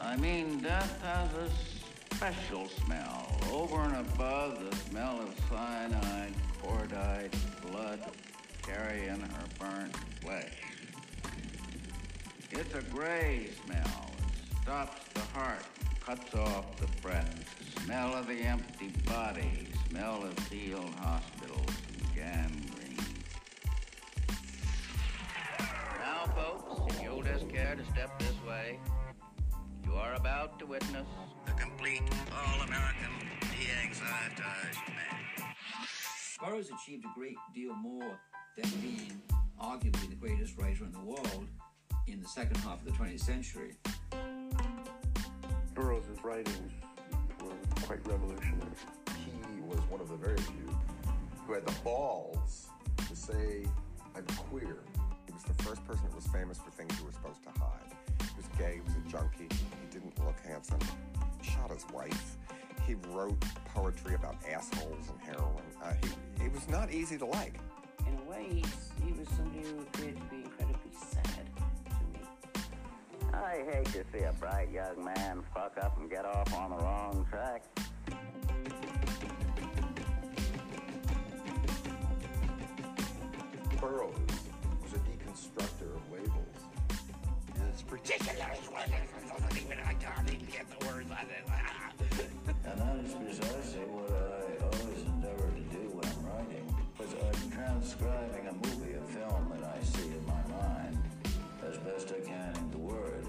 I 0.00 0.16
mean, 0.16 0.60
death 0.60 1.02
has 1.02 1.28
a 1.34 2.14
special 2.14 2.68
smell 2.68 3.26
over 3.50 3.80
and 3.80 3.96
above 3.96 4.70
the 4.70 4.76
smell 4.76 5.20
of 5.20 5.34
cyanide, 5.48 6.32
cordite, 6.62 7.34
blood 7.62 7.98
carrying 8.62 9.20
her 9.20 9.44
burnt 9.58 9.96
flesh. 10.20 10.62
It's 12.50 12.74
a 12.74 12.82
gray 12.82 13.48
smell. 13.64 14.10
It 14.18 14.62
stops 14.62 15.08
the 15.14 15.38
heart, 15.38 15.64
cuts 16.04 16.34
off 16.34 16.76
the 16.76 16.86
breath. 17.00 17.44
Smell 17.84 18.14
of 18.14 18.26
the 18.28 18.40
empty 18.42 18.92
body, 19.06 19.68
smell 19.88 20.22
of 20.22 20.34
field 20.44 20.94
hospitals 21.00 21.70
and 21.88 22.14
gangrene. 22.14 22.98
Now, 25.98 26.26
folks, 26.36 26.94
if 26.94 27.02
you'll 27.02 27.22
just 27.22 27.48
care 27.48 27.74
to 27.74 27.84
step 27.92 28.18
this 28.18 28.34
way, 28.46 28.78
you 29.84 29.94
are 29.94 30.14
about 30.14 30.58
to 30.60 30.66
witness 30.66 31.06
the 31.46 31.52
complete 31.52 32.02
all-American 32.32 33.12
de-anxietized 33.40 34.88
man. 34.88 35.54
Burroughs 36.40 36.70
achieved 36.70 37.04
a 37.04 37.18
great 37.18 37.36
deal 37.54 37.74
more 37.74 38.18
than 38.56 38.70
being 38.80 39.22
arguably 39.60 40.08
the 40.10 40.16
greatest 40.16 40.58
writer 40.58 40.84
in 40.84 40.92
the 40.92 41.00
world 41.00 41.46
in 42.06 42.20
the 42.20 42.28
second 42.28 42.56
half 42.58 42.80
of 42.80 42.84
the 42.84 42.90
20th 42.92 43.20
century. 43.20 43.74
Burroughs' 45.74 46.04
writings 46.22 46.72
were 47.40 47.52
quite 47.82 48.06
revolutionary. 48.06 48.72
He 49.54 49.60
was 49.62 49.78
one 49.88 50.00
of 50.00 50.08
the 50.08 50.16
very 50.16 50.36
few 50.36 50.76
who 51.46 51.54
had 51.54 51.66
the 51.66 51.74
balls 51.82 52.68
to 53.08 53.16
say, 53.16 53.64
I'm 54.14 54.24
queer. 54.50 54.78
He 55.26 55.32
was 55.32 55.42
the 55.44 55.62
first 55.62 55.84
person 55.86 56.04
that 56.04 56.14
was 56.14 56.26
famous 56.26 56.58
for 56.58 56.70
things 56.70 56.98
you 56.98 57.06
were 57.06 57.12
supposed 57.12 57.42
to 57.44 57.50
hide. 57.58 57.94
He 58.20 58.36
was 58.36 58.46
gay, 58.58 58.74
he 58.74 58.80
was 58.80 58.92
a 58.96 59.10
junkie, 59.10 59.48
he 59.48 59.86
didn't 59.90 60.18
look 60.24 60.38
handsome, 60.46 60.80
he 61.40 61.50
shot 61.50 61.70
his 61.70 61.86
wife. 61.92 62.36
He 62.86 62.94
wrote 63.08 63.40
poetry 63.74 64.14
about 64.14 64.36
assholes 64.50 65.08
and 65.08 65.20
heroin. 65.20 65.62
Uh, 65.82 65.94
he, 66.02 66.42
he 66.42 66.48
was 66.48 66.68
not 66.68 66.92
easy 66.92 67.16
to 67.16 67.26
like. 67.26 67.58
In 68.12 68.18
a 68.18 68.30
way, 68.30 68.62
he 69.04 69.12
was 69.12 69.28
somebody 69.30 69.62
who 69.62 69.80
appeared 69.80 70.16
to 70.16 70.22
be 70.24 70.42
incredibly 70.44 70.92
sad 71.10 71.46
to 71.86 72.04
me. 72.12 72.20
I 73.32 73.64
hate 73.70 73.86
to 73.86 74.04
see 74.12 74.24
a 74.24 74.32
bright 74.34 74.70
young 74.70 75.02
man 75.02 75.42
fuck 75.54 75.78
up 75.82 75.98
and 75.98 76.10
get 76.10 76.26
off 76.26 76.52
on 76.54 76.70
the 76.70 76.76
wrong 76.76 77.26
track. 77.30 77.62
Burroughs 83.80 84.14
was 84.82 84.92
a 84.92 84.98
deconstructor 84.98 85.96
of 85.96 86.12
labels. 86.12 86.58
It's 87.70 87.82
ridiculous. 87.90 88.38
Even 89.56 89.78
I 89.86 89.94
can't 89.94 90.28
even 90.30 90.46
get 90.46 90.66
the 90.78 90.86
words 90.86 91.10
out 91.10 91.24
of 91.24 91.30
it. 91.30 92.28
And 92.64 92.78
that 92.78 92.96
is 93.04 93.14
precisely 93.14 93.80
what 93.86 94.10
I 94.10 94.51
I'm 98.00 98.48
a 98.48 98.52
movie, 98.52 98.94
a 98.94 99.02
film 99.02 99.52
that 99.54 99.76
I 99.76 99.82
see 99.82 100.08
in 100.08 100.26
my 100.26 100.56
mind 100.56 100.98
as 101.68 101.78
best 101.78 102.12
I 102.16 102.26
can 102.26 102.54
into 102.56 102.78
words. 102.78 103.28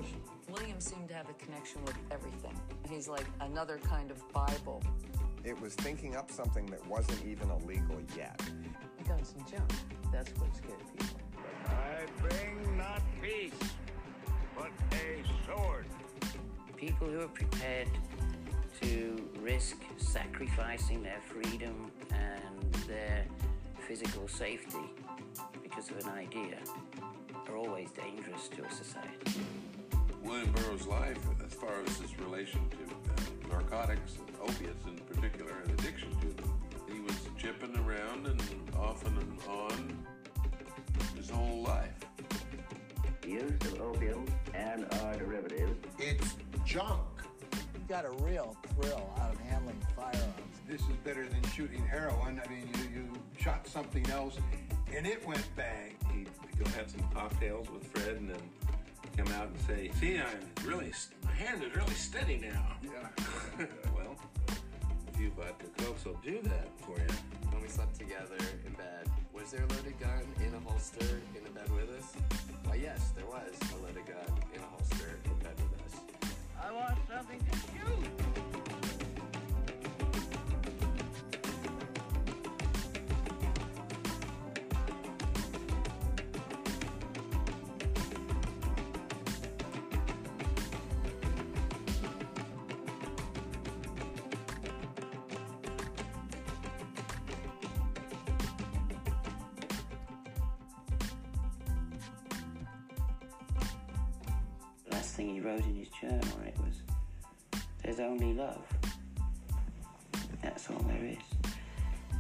William 0.50 0.80
seemed 0.80 1.10
to 1.10 1.14
have 1.14 1.30
a 1.30 1.34
connection 1.34 1.84
with 1.86 1.96
everything. 2.12 2.58
He's 2.90 3.08
like 3.08 3.26
another 3.42 3.80
kind 3.84 4.12
of 4.12 4.32
Bible. 4.32 4.82
It 5.44 5.60
was 5.60 5.74
thinking 5.76 6.16
up 6.16 6.32
something 6.32 6.66
that 6.68 6.86
wasn't 6.88 7.26
even 7.26 7.50
illegal 7.50 7.98
yet. 8.16 8.40
Guns 9.08 9.34
and 9.38 9.48
junk. 9.48 9.72
That's 10.12 10.32
what 10.40 10.56
scared 10.56 10.80
people. 10.98 11.20
I 11.68 12.06
bring 12.22 12.78
not 12.78 13.02
peace, 13.22 13.52
but 14.56 14.72
a 14.94 15.24
sword. 15.46 15.86
People 16.78 17.08
who 17.08 17.22
are 17.22 17.28
prepared 17.28 17.90
to 18.82 19.30
risk 19.42 19.78
sacrificing 19.98 21.04
their 21.04 21.20
freedom 21.28 21.92
and 22.12 22.74
their 22.88 23.26
physical 23.88 24.28
safety 24.28 24.94
because 25.62 25.90
of 25.90 25.98
an 25.98 26.10
idea 26.10 26.58
are 27.50 27.58
always 27.58 27.90
dangerous 27.92 28.48
to 28.48 28.64
a 28.64 28.72
society. 28.72 29.42
William 30.24 30.52
Burroughs' 30.54 30.88
life, 30.88 31.18
as 31.46 31.54
far 31.54 31.82
as 31.86 31.98
his 31.98 32.18
relation 32.20 32.62
to 32.70 32.78
uh, 32.78 33.58
narcotics 33.58 34.18
and 34.26 34.36
opiates 34.42 34.86
in 34.86 34.96
particular, 35.14 35.52
and 35.64 35.80
addiction 35.80 36.10
to 36.22 36.28
them, 36.28 36.54
he 36.92 37.02
was 37.02 37.16
chipping 37.38 37.76
around 37.78 38.26
and 38.28 38.42
off 38.78 39.06
and 39.06 39.18
on 39.50 40.06
his 41.18 41.30
whole 41.30 41.62
life. 41.64 41.92
Use 43.28 43.52
of 43.62 43.82
opium 43.82 44.26
and 44.54 44.86
our 45.02 45.18
derivatives. 45.18 45.78
It's 46.00 46.36
junk. 46.66 47.02
You 47.52 47.82
got 47.90 48.06
a 48.06 48.12
real 48.24 48.56
thrill 48.76 49.14
out 49.20 49.34
of 49.34 49.40
handling 49.42 49.82
firearms. 49.96 50.34
This 50.68 50.82
is 50.82 50.96
better 51.04 51.28
than 51.28 51.44
shooting 51.52 51.86
heroin. 51.86 52.42
I 52.44 52.50
mean, 52.50 52.70
you, 52.78 52.93
you 52.93 52.93
shot 53.44 53.68
something 53.68 54.10
else 54.10 54.38
and 54.96 55.06
it 55.06 55.26
went 55.28 55.44
bang. 55.56 55.96
He'd 56.14 56.30
go 56.58 56.70
have 56.72 56.90
some 56.90 57.02
cocktails 57.14 57.70
with 57.70 57.86
Fred 57.88 58.16
and 58.16 58.30
then 58.30 58.42
come 59.18 59.28
out 59.34 59.48
and 59.48 59.60
say, 59.68 59.92
see, 60.00 60.18
I'm 60.18 60.40
really, 60.66 60.94
my 61.26 61.32
hand 61.32 61.62
is 61.62 61.76
really 61.76 61.94
steady 61.94 62.40
now. 62.42 62.78
Yeah. 62.82 63.66
well, 63.96 64.16
a 64.48 65.18
few 65.18 65.30
vodka 65.32 65.66
cokes 65.78 66.06
will 66.06 66.20
do 66.24 66.40
that 66.44 66.70
for 66.80 66.98
you. 66.98 67.08
When 67.52 67.62
we 67.62 67.68
slept 67.68 68.00
together 68.00 68.38
in 68.66 68.74
bed, 68.74 69.10
was 69.34 69.52
there 69.52 69.64
a 69.64 69.74
loaded 69.74 70.00
gun 70.00 70.24
in 70.46 70.54
a 70.54 70.60
holster 70.70 71.22
in 71.36 71.44
the 71.44 71.50
bed 71.50 71.70
with 71.72 71.90
us? 72.00 72.14
Why, 72.64 72.76
yes, 72.76 73.12
there 73.14 73.26
was 73.26 73.52
a 73.74 73.86
loaded 73.86 74.06
gun 74.06 74.38
in 74.54 74.62
a 74.62 74.66
holster 74.68 75.20
in 75.26 75.36
bed 75.40 75.56
with 75.58 75.82
us. 75.86 76.00
I 76.64 76.72
want 76.72 76.98
something 77.10 77.40
to 77.40 77.58
shoot. 77.58 78.23
Thing 105.14 105.30
he 105.30 105.42
wrote 105.42 105.64
in 105.66 105.76
his 105.76 105.90
journal, 106.02 106.40
it 106.44 106.58
was, 106.58 107.62
There's 107.84 108.00
only 108.00 108.34
love. 108.34 108.66
That's 110.42 110.68
all 110.72 110.80
there 110.80 111.06
is. 111.06 111.52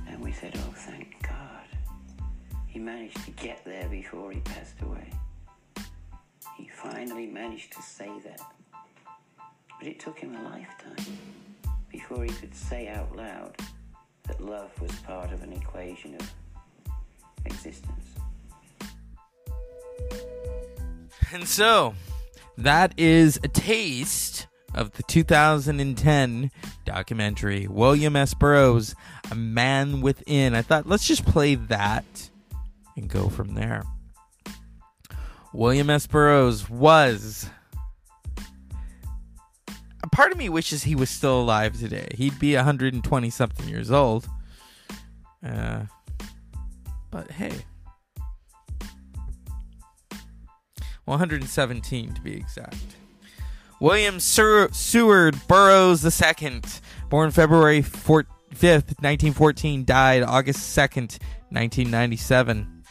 And 0.07 0.21
we 0.23 0.31
said, 0.31 0.53
Oh, 0.55 0.73
thank 0.75 1.15
God. 1.27 1.65
He 2.67 2.77
managed 2.77 3.25
to 3.25 3.31
get 3.31 3.65
there 3.65 3.89
before 3.89 4.31
he 4.31 4.41
passed 4.41 4.79
away. 4.83 5.09
He 6.55 6.67
finally 6.67 7.25
managed 7.25 7.73
to 7.73 7.81
say 7.81 8.11
that. 8.25 8.41
But 9.79 9.87
it 9.87 9.99
took 9.99 10.19
him 10.19 10.35
a 10.35 10.43
lifetime 10.43 11.17
before 11.91 12.23
he 12.23 12.29
could 12.29 12.53
say 12.53 12.89
out 12.89 13.15
loud 13.15 13.55
that 14.27 14.39
love 14.39 14.69
was 14.79 14.91
part 14.97 15.31
of 15.31 15.41
an 15.41 15.51
equation 15.51 16.13
of 16.13 16.31
existence. 17.45 18.05
And 21.31 21.47
so, 21.47 21.95
that 22.57 22.93
is 22.97 23.39
a 23.43 23.47
taste 23.47 24.47
of 24.73 24.91
the 24.93 25.03
2010 25.03 26.51
documentary 26.85 27.67
William 27.67 28.15
S. 28.15 28.33
Burroughs, 28.33 28.95
A 29.31 29.35
Man 29.35 30.01
Within. 30.01 30.55
I 30.55 30.61
thought 30.61 30.87
let's 30.87 31.07
just 31.07 31.25
play 31.25 31.55
that 31.55 32.29
and 32.95 33.09
go 33.09 33.29
from 33.29 33.55
there. 33.55 33.83
William 35.53 35.89
S. 35.89 36.07
Burroughs 36.07 36.69
was. 36.69 37.49
A 40.03 40.07
part 40.07 40.31
of 40.31 40.37
me 40.37 40.49
wishes 40.49 40.83
he 40.83 40.95
was 40.95 41.09
still 41.09 41.39
alive 41.39 41.79
today. 41.79 42.07
He'd 42.15 42.37
be 42.37 42.55
120 42.55 43.29
something 43.29 43.69
years 43.69 43.89
old. 43.89 44.27
Uh, 45.45 45.83
but 47.09 47.31
hey. 47.31 47.53
117 51.05 52.13
to 52.13 52.21
be 52.21 52.35
exact. 52.35 52.77
William 53.79 54.19
Seward 54.19 55.35
Burroughs 55.47 56.05
II, 56.05 56.61
born 57.09 57.31
February 57.31 57.81
4- 57.81 58.25
5th, 58.53 59.01
1914, 59.01 59.85
died 59.85 60.23
August 60.23 60.77
2nd, 60.77 61.19
1997. 61.49 62.83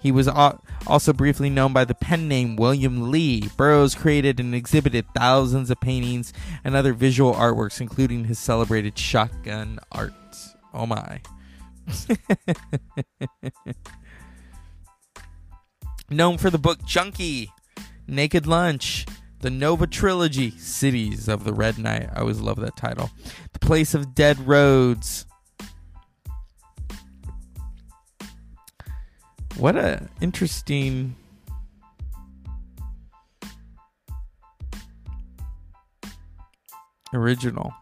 He 0.00 0.12
was 0.12 0.28
also 0.28 1.12
briefly 1.12 1.50
known 1.50 1.72
by 1.72 1.84
the 1.84 1.94
pen 1.94 2.28
name 2.28 2.56
William 2.56 3.10
Lee. 3.10 3.48
Burroughs 3.56 3.94
created 3.94 4.38
and 4.38 4.54
exhibited 4.54 5.06
thousands 5.14 5.70
of 5.70 5.80
paintings 5.80 6.32
and 6.64 6.76
other 6.76 6.92
visual 6.92 7.34
artworks, 7.34 7.80
including 7.80 8.24
his 8.24 8.38
celebrated 8.38 8.96
shotgun 8.96 9.80
art. 9.90 10.12
Oh 10.72 10.86
my. 10.86 11.20
known 16.10 16.38
for 16.38 16.50
the 16.50 16.58
book 16.58 16.84
Junkie, 16.84 17.52
Naked 18.06 18.46
Lunch, 18.46 19.06
the 19.40 19.50
Nova 19.50 19.86
Trilogy, 19.86 20.50
Cities 20.50 21.28
of 21.28 21.44
the 21.44 21.52
Red 21.52 21.78
Night. 21.78 22.08
I 22.14 22.20
always 22.20 22.40
love 22.40 22.58
that 22.60 22.76
title. 22.76 23.10
The 23.52 23.58
Place 23.58 23.94
of 23.94 24.14
Dead 24.14 24.38
Roads. 24.46 25.26
What 29.56 29.76
a 29.76 30.08
interesting 30.20 31.16
original. 37.12 37.74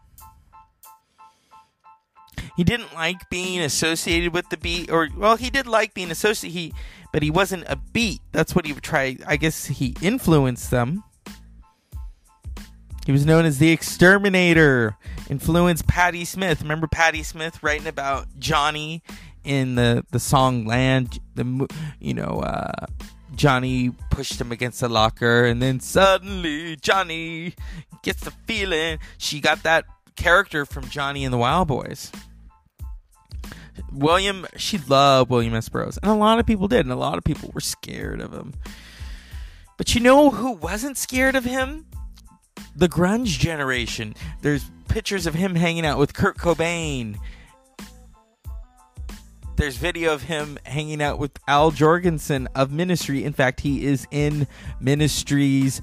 He 2.55 2.63
didn't 2.63 2.95
like 2.95 3.29
being 3.29 3.61
associated 3.61 4.33
with 4.33 4.49
the 4.49 4.57
beat, 4.57 4.89
or 4.89 5.09
well, 5.15 5.35
he 5.35 5.51
did 5.51 5.67
like 5.67 5.93
being 5.93 6.09
associated. 6.09 6.57
He, 6.57 6.73
but 7.17 7.23
he 7.23 7.31
wasn't 7.31 7.63
a 7.67 7.75
beat. 7.75 8.21
That's 8.31 8.53
what 8.53 8.67
he 8.67 8.73
would 8.73 8.83
try. 8.83 9.17
I 9.25 9.37
guess 9.37 9.65
he 9.65 9.95
influenced 10.03 10.69
them. 10.69 11.03
He 13.07 13.11
was 13.11 13.25
known 13.25 13.43
as 13.43 13.57
the 13.57 13.71
Exterminator. 13.71 14.95
Influenced 15.27 15.87
Patti 15.87 16.25
Smith. 16.25 16.61
Remember 16.61 16.85
Patti 16.85 17.23
Smith 17.23 17.63
writing 17.63 17.87
about 17.87 18.27
Johnny 18.37 19.01
in 19.43 19.73
the 19.73 20.05
the 20.11 20.19
song 20.19 20.65
Land. 20.65 21.17
The 21.33 21.67
you 21.99 22.13
know 22.13 22.41
uh, 22.41 22.85
Johnny 23.33 23.93
pushed 24.11 24.39
him 24.39 24.51
against 24.51 24.81
the 24.81 24.87
locker, 24.87 25.43
and 25.43 25.59
then 25.59 25.79
suddenly 25.79 26.75
Johnny 26.75 27.55
gets 28.03 28.25
the 28.25 28.31
feeling. 28.45 28.99
She 29.17 29.39
got 29.39 29.63
that 29.63 29.85
character 30.15 30.67
from 30.67 30.87
Johnny 30.87 31.25
and 31.25 31.33
the 31.33 31.39
Wild 31.39 31.67
Boys. 31.67 32.11
William, 33.91 34.45
she 34.55 34.77
loved 34.77 35.29
William 35.29 35.53
S. 35.53 35.69
Burroughs, 35.69 35.97
and 36.01 36.11
a 36.11 36.15
lot 36.15 36.39
of 36.39 36.45
people 36.45 36.67
did, 36.67 36.81
and 36.81 36.91
a 36.91 36.95
lot 36.95 37.17
of 37.17 37.23
people 37.23 37.51
were 37.53 37.61
scared 37.61 38.21
of 38.21 38.33
him. 38.33 38.53
But 39.77 39.93
you 39.93 40.01
know 40.01 40.31
who 40.31 40.53
wasn't 40.53 40.97
scared 40.97 41.35
of 41.35 41.45
him? 41.45 41.85
The 42.75 42.89
grunge 42.89 43.39
generation. 43.39 44.15
There's 44.41 44.69
pictures 44.87 45.25
of 45.25 45.35
him 45.35 45.55
hanging 45.55 45.85
out 45.85 45.99
with 45.99 46.13
Kurt 46.13 46.37
Cobain. 46.37 47.17
There's 49.55 49.77
video 49.77 50.13
of 50.13 50.23
him 50.23 50.59
hanging 50.65 51.01
out 51.01 51.17
with 51.17 51.31
Al 51.47 51.71
Jourgensen 51.71 52.47
of 52.55 52.71
Ministry. 52.71 53.23
In 53.23 53.33
fact, 53.33 53.61
he 53.61 53.85
is 53.85 54.07
in 54.11 54.47
Ministry's 54.79 55.81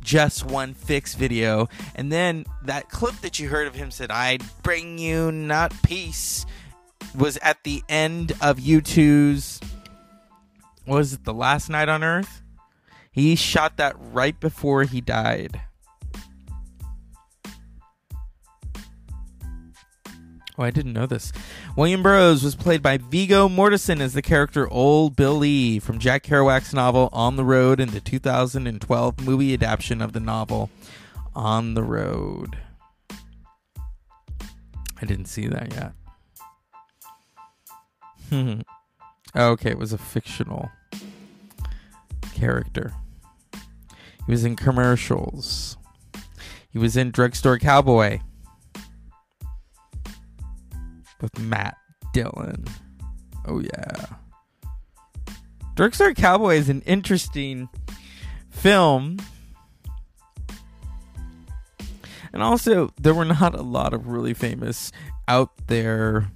just 0.00 0.44
one 0.44 0.74
fix 0.74 1.14
video. 1.14 1.68
And 1.94 2.12
then 2.12 2.44
that 2.64 2.90
clip 2.90 3.14
that 3.22 3.38
you 3.38 3.48
heard 3.48 3.66
of 3.66 3.74
him 3.74 3.90
said, 3.90 4.10
I'd 4.10 4.42
bring 4.62 4.98
you 4.98 5.32
not 5.32 5.72
peace, 5.82 6.44
was 7.16 7.36
at 7.38 7.62
the 7.64 7.82
end 7.88 8.32
of 8.40 8.58
U2's, 8.58 9.60
was 10.86 11.12
it 11.12 11.24
the 11.24 11.34
last 11.34 11.68
night 11.68 11.88
on 11.88 12.04
Earth? 12.04 12.42
He 13.10 13.36
shot 13.36 13.76
that 13.76 13.94
right 13.98 14.38
before 14.38 14.82
he 14.84 15.00
died. 15.00 15.60
Oh, 20.56 20.62
I 20.62 20.70
didn't 20.70 20.92
know 20.92 21.06
this. 21.06 21.32
William 21.76 22.02
Burroughs 22.02 22.44
was 22.44 22.54
played 22.54 22.80
by 22.80 22.96
Viggo 22.96 23.48
Mortensen 23.48 24.00
as 24.00 24.12
the 24.14 24.22
character 24.22 24.70
Old 24.70 25.16
Bull 25.16 25.34
Lee 25.38 25.80
from 25.80 25.98
Jack 25.98 26.22
Kerouac's 26.22 26.72
novel 26.72 27.08
On 27.12 27.34
the 27.34 27.44
Road 27.44 27.80
in 27.80 27.90
the 27.90 28.00
2012 28.00 29.26
movie 29.26 29.52
adaptation 29.52 30.00
of 30.00 30.12
the 30.12 30.20
novel 30.20 30.70
On 31.34 31.74
the 31.74 31.82
Road. 31.82 32.56
I 35.02 35.06
didn't 35.06 35.26
see 35.26 35.48
that 35.48 35.72
yet. 35.74 35.92
Oh, 39.36 39.48
okay, 39.50 39.70
it 39.70 39.78
was 39.78 39.92
a 39.92 39.98
fictional 39.98 40.70
character. 42.34 42.92
He 43.52 44.30
was 44.30 44.44
in 44.44 44.54
commercials. 44.54 45.76
He 46.70 46.78
was 46.78 46.96
in 46.96 47.10
Drugstore 47.10 47.58
Cowboy 47.58 48.20
with 51.20 51.36
Matt 51.40 51.76
Dillon. 52.12 52.64
Oh 53.44 53.58
yeah. 53.60 54.06
Drugstore 55.74 56.14
Cowboy 56.14 56.54
is 56.54 56.68
an 56.68 56.82
interesting 56.82 57.68
film. 58.50 59.18
And 62.32 62.42
also, 62.42 62.92
there 63.00 63.14
were 63.14 63.24
not 63.24 63.54
a 63.54 63.62
lot 63.62 63.92
of 63.94 64.06
really 64.06 64.34
famous 64.34 64.92
out 65.26 65.50
there 65.66 66.30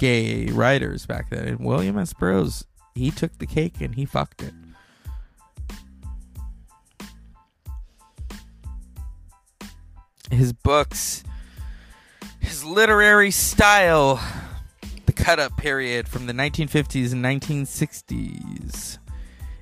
gay 0.00 0.46
writers 0.46 1.04
back 1.04 1.28
then. 1.28 1.46
And 1.46 1.60
William 1.60 1.98
S. 1.98 2.14
Burroughs, 2.14 2.64
he 2.94 3.10
took 3.10 3.38
the 3.38 3.46
cake 3.46 3.82
and 3.82 3.94
he 3.94 4.06
fucked 4.06 4.42
it. 4.42 4.54
His 10.30 10.54
books, 10.54 11.22
his 12.38 12.64
literary 12.64 13.30
style, 13.30 14.18
the 15.04 15.12
cut 15.12 15.38
up 15.38 15.58
period 15.58 16.08
from 16.08 16.26
the 16.26 16.32
1950s 16.32 17.12
and 17.12 17.22
1960s. 17.22 18.96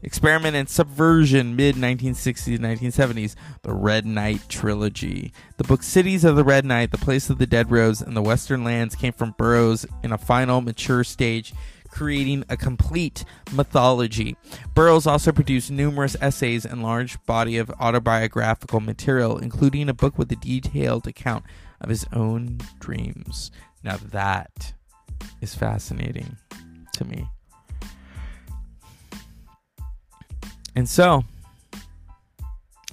Experiment 0.03 0.57
and 0.57 0.69
Subversion, 0.69 1.57
mid 1.57 1.77
1960s 1.77 2.59
1970s, 2.59 3.35
The 3.63 3.73
Red 3.73 4.07
Night 4.07 4.43
Trilogy. 4.49 5.33
The 5.57 5.65
book 5.65 5.83
Cities 5.83 6.25
of 6.25 6.37
the 6.37 6.45
Red 6.45 6.65
Night, 6.65 6.91
The 6.91 6.99
Place 6.99 7.31
of 7.31 7.39
the 7.39 7.47
Dead 7.47 7.71
Roads, 7.71 8.01
and 8.01 8.17
the 8.17 8.23
Western 8.23 8.65
Lands 8.65 8.95
came 8.95 9.13
from 9.13 9.35
Burroughs 9.39 9.87
in 10.03 10.13
a 10.13 10.19
final 10.19 10.61
mature 10.61 11.05
stage, 11.05 11.53
creating 11.91 12.45
a 12.49 12.57
complete 12.57 13.25
mythology. 13.53 14.37
Burroughs 14.75 15.07
also 15.07 15.33
produced 15.33 15.71
numerous 15.71 16.17
essays 16.21 16.65
and 16.65 16.83
large 16.83 17.23
body 17.25 17.59
of 17.59 17.71
autobiographical 17.81 18.81
material, 18.81 19.39
including 19.39 19.89
a 19.89 19.95
book 19.95 20.19
with 20.19 20.31
a 20.31 20.37
detailed 20.37 21.07
account 21.07 21.45
of 21.81 21.89
his 21.89 22.07
own 22.13 22.59
dreams. 22.79 23.51
Now 23.83 23.97
that 23.97 24.75
is 25.41 25.55
fascinating 25.55 26.37
to 26.95 27.05
me. 27.05 27.29
And 30.79 30.89
so, 30.89 31.25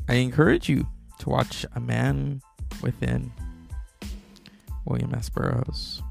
I 0.10 0.16
encourage 0.16 0.68
you 0.68 0.88
to 1.20 1.30
watch 1.30 1.68
A 1.76 1.80
Man 1.80 2.42
Within 2.82 3.32
William 4.86 5.14
S. 5.14 5.30
Burroughs. 5.30 6.02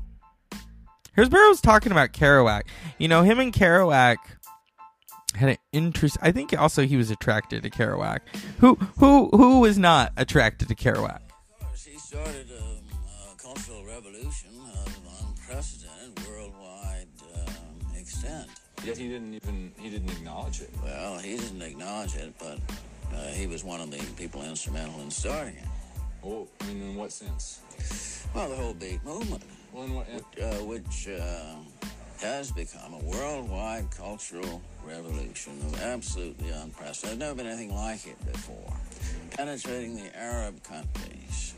Here's 1.16 1.28
Burroughs 1.28 1.60
talking 1.60 1.90
about 1.90 2.12
Kerouac. 2.12 2.62
You 2.98 3.08
know, 3.08 3.22
him 3.22 3.40
and 3.40 3.52
Kerouac 3.52 4.18
had 5.34 5.48
an 5.48 5.56
interest. 5.72 6.16
I 6.22 6.30
think 6.30 6.56
also 6.56 6.87
he 6.87 6.96
was 6.96 7.10
attracted 7.10 7.64
to 7.64 7.70
Kerouac. 7.70 8.20
Who 8.60 8.76
who 9.00 9.30
who 9.30 9.58
was 9.58 9.76
not 9.76 10.12
attracted 10.16 10.68
to 10.68 10.76
Kerouac? 10.76 11.22
He 11.84 11.98
started 11.98 12.52
a, 12.52 13.32
a 13.32 13.37
cultural 13.37 13.84
revolution 13.84 14.50
of 14.76 14.96
unprecedented 15.26 16.24
worldwide 16.24 17.08
um, 17.34 17.96
extent. 17.96 18.48
Yet 18.84 18.98
he 18.98 19.08
didn't 19.08 19.34
even 19.34 19.72
he 19.78 19.88
didn't 19.88 20.10
acknowledge 20.10 20.60
it. 20.60 20.70
Well, 20.82 21.18
he 21.18 21.36
didn't 21.36 21.62
acknowledge 21.62 22.16
it, 22.16 22.34
but 22.38 22.58
uh, 23.14 23.28
he 23.28 23.46
was 23.46 23.64
one 23.64 23.80
of 23.80 23.90
the 23.90 23.98
people 24.16 24.42
instrumental 24.42 25.00
in 25.00 25.10
starting 25.10 25.56
it. 25.56 25.68
Oh, 26.22 26.46
I 26.60 26.66
mean, 26.66 26.82
in 26.82 26.94
what 26.96 27.12
sense? 27.12 27.60
Well, 28.34 28.48
the 28.48 28.56
whole 28.56 28.74
beat 28.74 29.02
movement, 29.04 29.42
Well, 29.72 29.84
in 29.84 29.94
what? 29.94 30.06
which, 30.12 30.42
uh, 30.42 30.54
which 30.64 31.08
uh, 31.08 31.54
has 32.20 32.50
become 32.50 32.94
a 32.94 32.98
worldwide 33.04 33.90
cultural 33.90 34.60
revolution 34.86 35.52
of 35.62 35.80
absolutely 35.82 36.50
unprecedented. 36.50 37.02
There's 37.02 37.18
never 37.18 37.34
been 37.34 37.46
anything 37.46 37.74
like 37.74 38.06
it 38.06 38.32
before. 38.32 38.72
Penetrating 39.30 39.96
the 39.96 40.16
Arab 40.16 40.62
countries, 40.62 41.54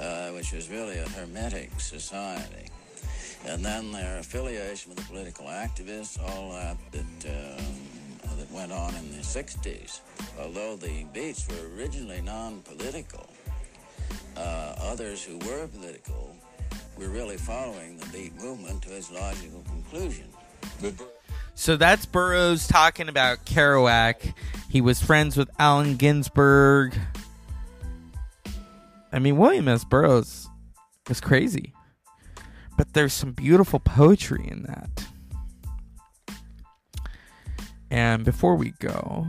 uh, 0.00 0.30
which 0.30 0.52
was 0.52 0.68
really 0.68 0.98
a 0.98 1.08
hermetic 1.10 1.80
society. 1.80 2.70
And 3.46 3.64
then 3.64 3.92
their 3.92 4.18
affiliation 4.18 4.90
with 4.90 4.98
the 4.98 5.04
political 5.04 5.46
activists, 5.46 6.18
all 6.20 6.52
that 6.52 6.76
that, 6.92 7.30
um, 7.30 8.36
that 8.38 8.50
went 8.50 8.72
on 8.72 8.94
in 8.96 9.10
the 9.12 9.22
60s. 9.22 10.00
Although 10.40 10.76
the 10.76 11.04
beats 11.12 11.46
were 11.48 11.76
originally 11.76 12.22
non-political, 12.22 13.28
uh, 14.36 14.74
others 14.80 15.22
who 15.22 15.38
were 15.38 15.66
political 15.68 16.34
were 16.96 17.08
really 17.08 17.36
following 17.36 17.98
the 17.98 18.06
beat 18.06 18.34
movement 18.40 18.82
to 18.82 18.96
its 18.96 19.10
logical 19.10 19.62
conclusion. 19.62 20.26
So 21.54 21.76
that's 21.76 22.06
Burroughs 22.06 22.66
talking 22.66 23.08
about 23.08 23.44
Kerouac. 23.44 24.34
He 24.70 24.80
was 24.80 25.00
friends 25.02 25.36
with 25.36 25.50
Allen 25.58 25.96
Ginsberg. 25.96 26.96
I 29.12 29.18
mean, 29.18 29.36
William 29.36 29.68
S. 29.68 29.84
Burroughs 29.84 30.48
was 31.08 31.20
crazy. 31.20 31.73
But 32.76 32.92
there's 32.92 33.12
some 33.12 33.32
beautiful 33.32 33.78
poetry 33.78 34.48
in 34.50 34.64
that. 34.64 35.06
And 37.90 38.24
before 38.24 38.56
we 38.56 38.72
go, 38.80 39.26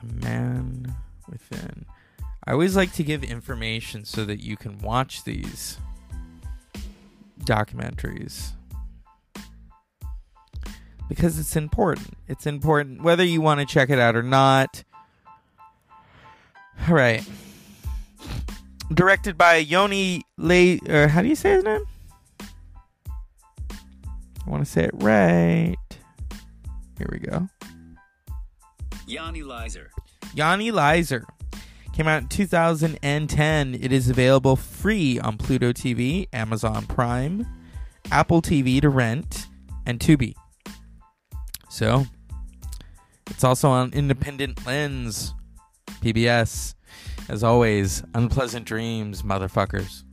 A 0.00 0.06
Man 0.06 0.94
Within. 1.28 1.84
I 2.46 2.52
always 2.52 2.76
like 2.76 2.92
to 2.94 3.02
give 3.02 3.24
information 3.24 4.04
so 4.04 4.24
that 4.24 4.40
you 4.40 4.56
can 4.56 4.78
watch 4.78 5.24
these 5.24 5.78
documentaries 7.40 8.52
because 11.08 11.38
it's 11.38 11.56
important. 11.56 12.14
It's 12.28 12.46
important 12.46 13.02
whether 13.02 13.24
you 13.24 13.40
want 13.40 13.60
to 13.60 13.66
check 13.66 13.90
it 13.90 13.98
out 13.98 14.16
or 14.16 14.22
not. 14.22 14.84
All 16.88 16.94
right. 16.94 17.24
Directed 18.92 19.36
by 19.36 19.56
Yoni 19.56 20.22
Le 20.38 20.78
or 20.88 21.08
how 21.08 21.22
do 21.22 21.28
you 21.28 21.34
say 21.34 21.54
his 21.54 21.64
name? 21.64 21.82
I 24.46 24.50
want 24.50 24.64
to 24.64 24.70
say 24.70 24.84
it 24.84 24.92
right. 24.94 25.76
Here 26.98 27.08
we 27.10 27.18
go. 27.18 27.48
Yony 29.08 29.44
Leyser. 29.44 29.90
Yony 30.34 30.72
Leyser. 30.72 31.24
Came 31.92 32.06
out 32.06 32.22
in 32.22 32.28
2010. 32.28 33.74
It 33.74 33.90
is 33.90 34.08
available 34.08 34.54
free 34.54 35.18
on 35.18 35.36
Pluto 35.36 35.72
TV, 35.72 36.28
Amazon 36.32 36.86
Prime, 36.86 37.46
Apple 38.10 38.42
TV 38.42 38.80
to 38.82 38.88
rent, 38.88 39.46
and 39.86 39.98
Tubi. 39.98 40.34
So, 41.70 42.06
it's 43.30 43.44
also 43.44 43.68
on 43.70 43.92
Independent 43.92 44.64
Lens, 44.66 45.34
PBS. 46.02 46.75
As 47.28 47.42
always, 47.42 48.04
unpleasant 48.14 48.66
dreams, 48.66 49.22
motherfuckers. 49.22 50.04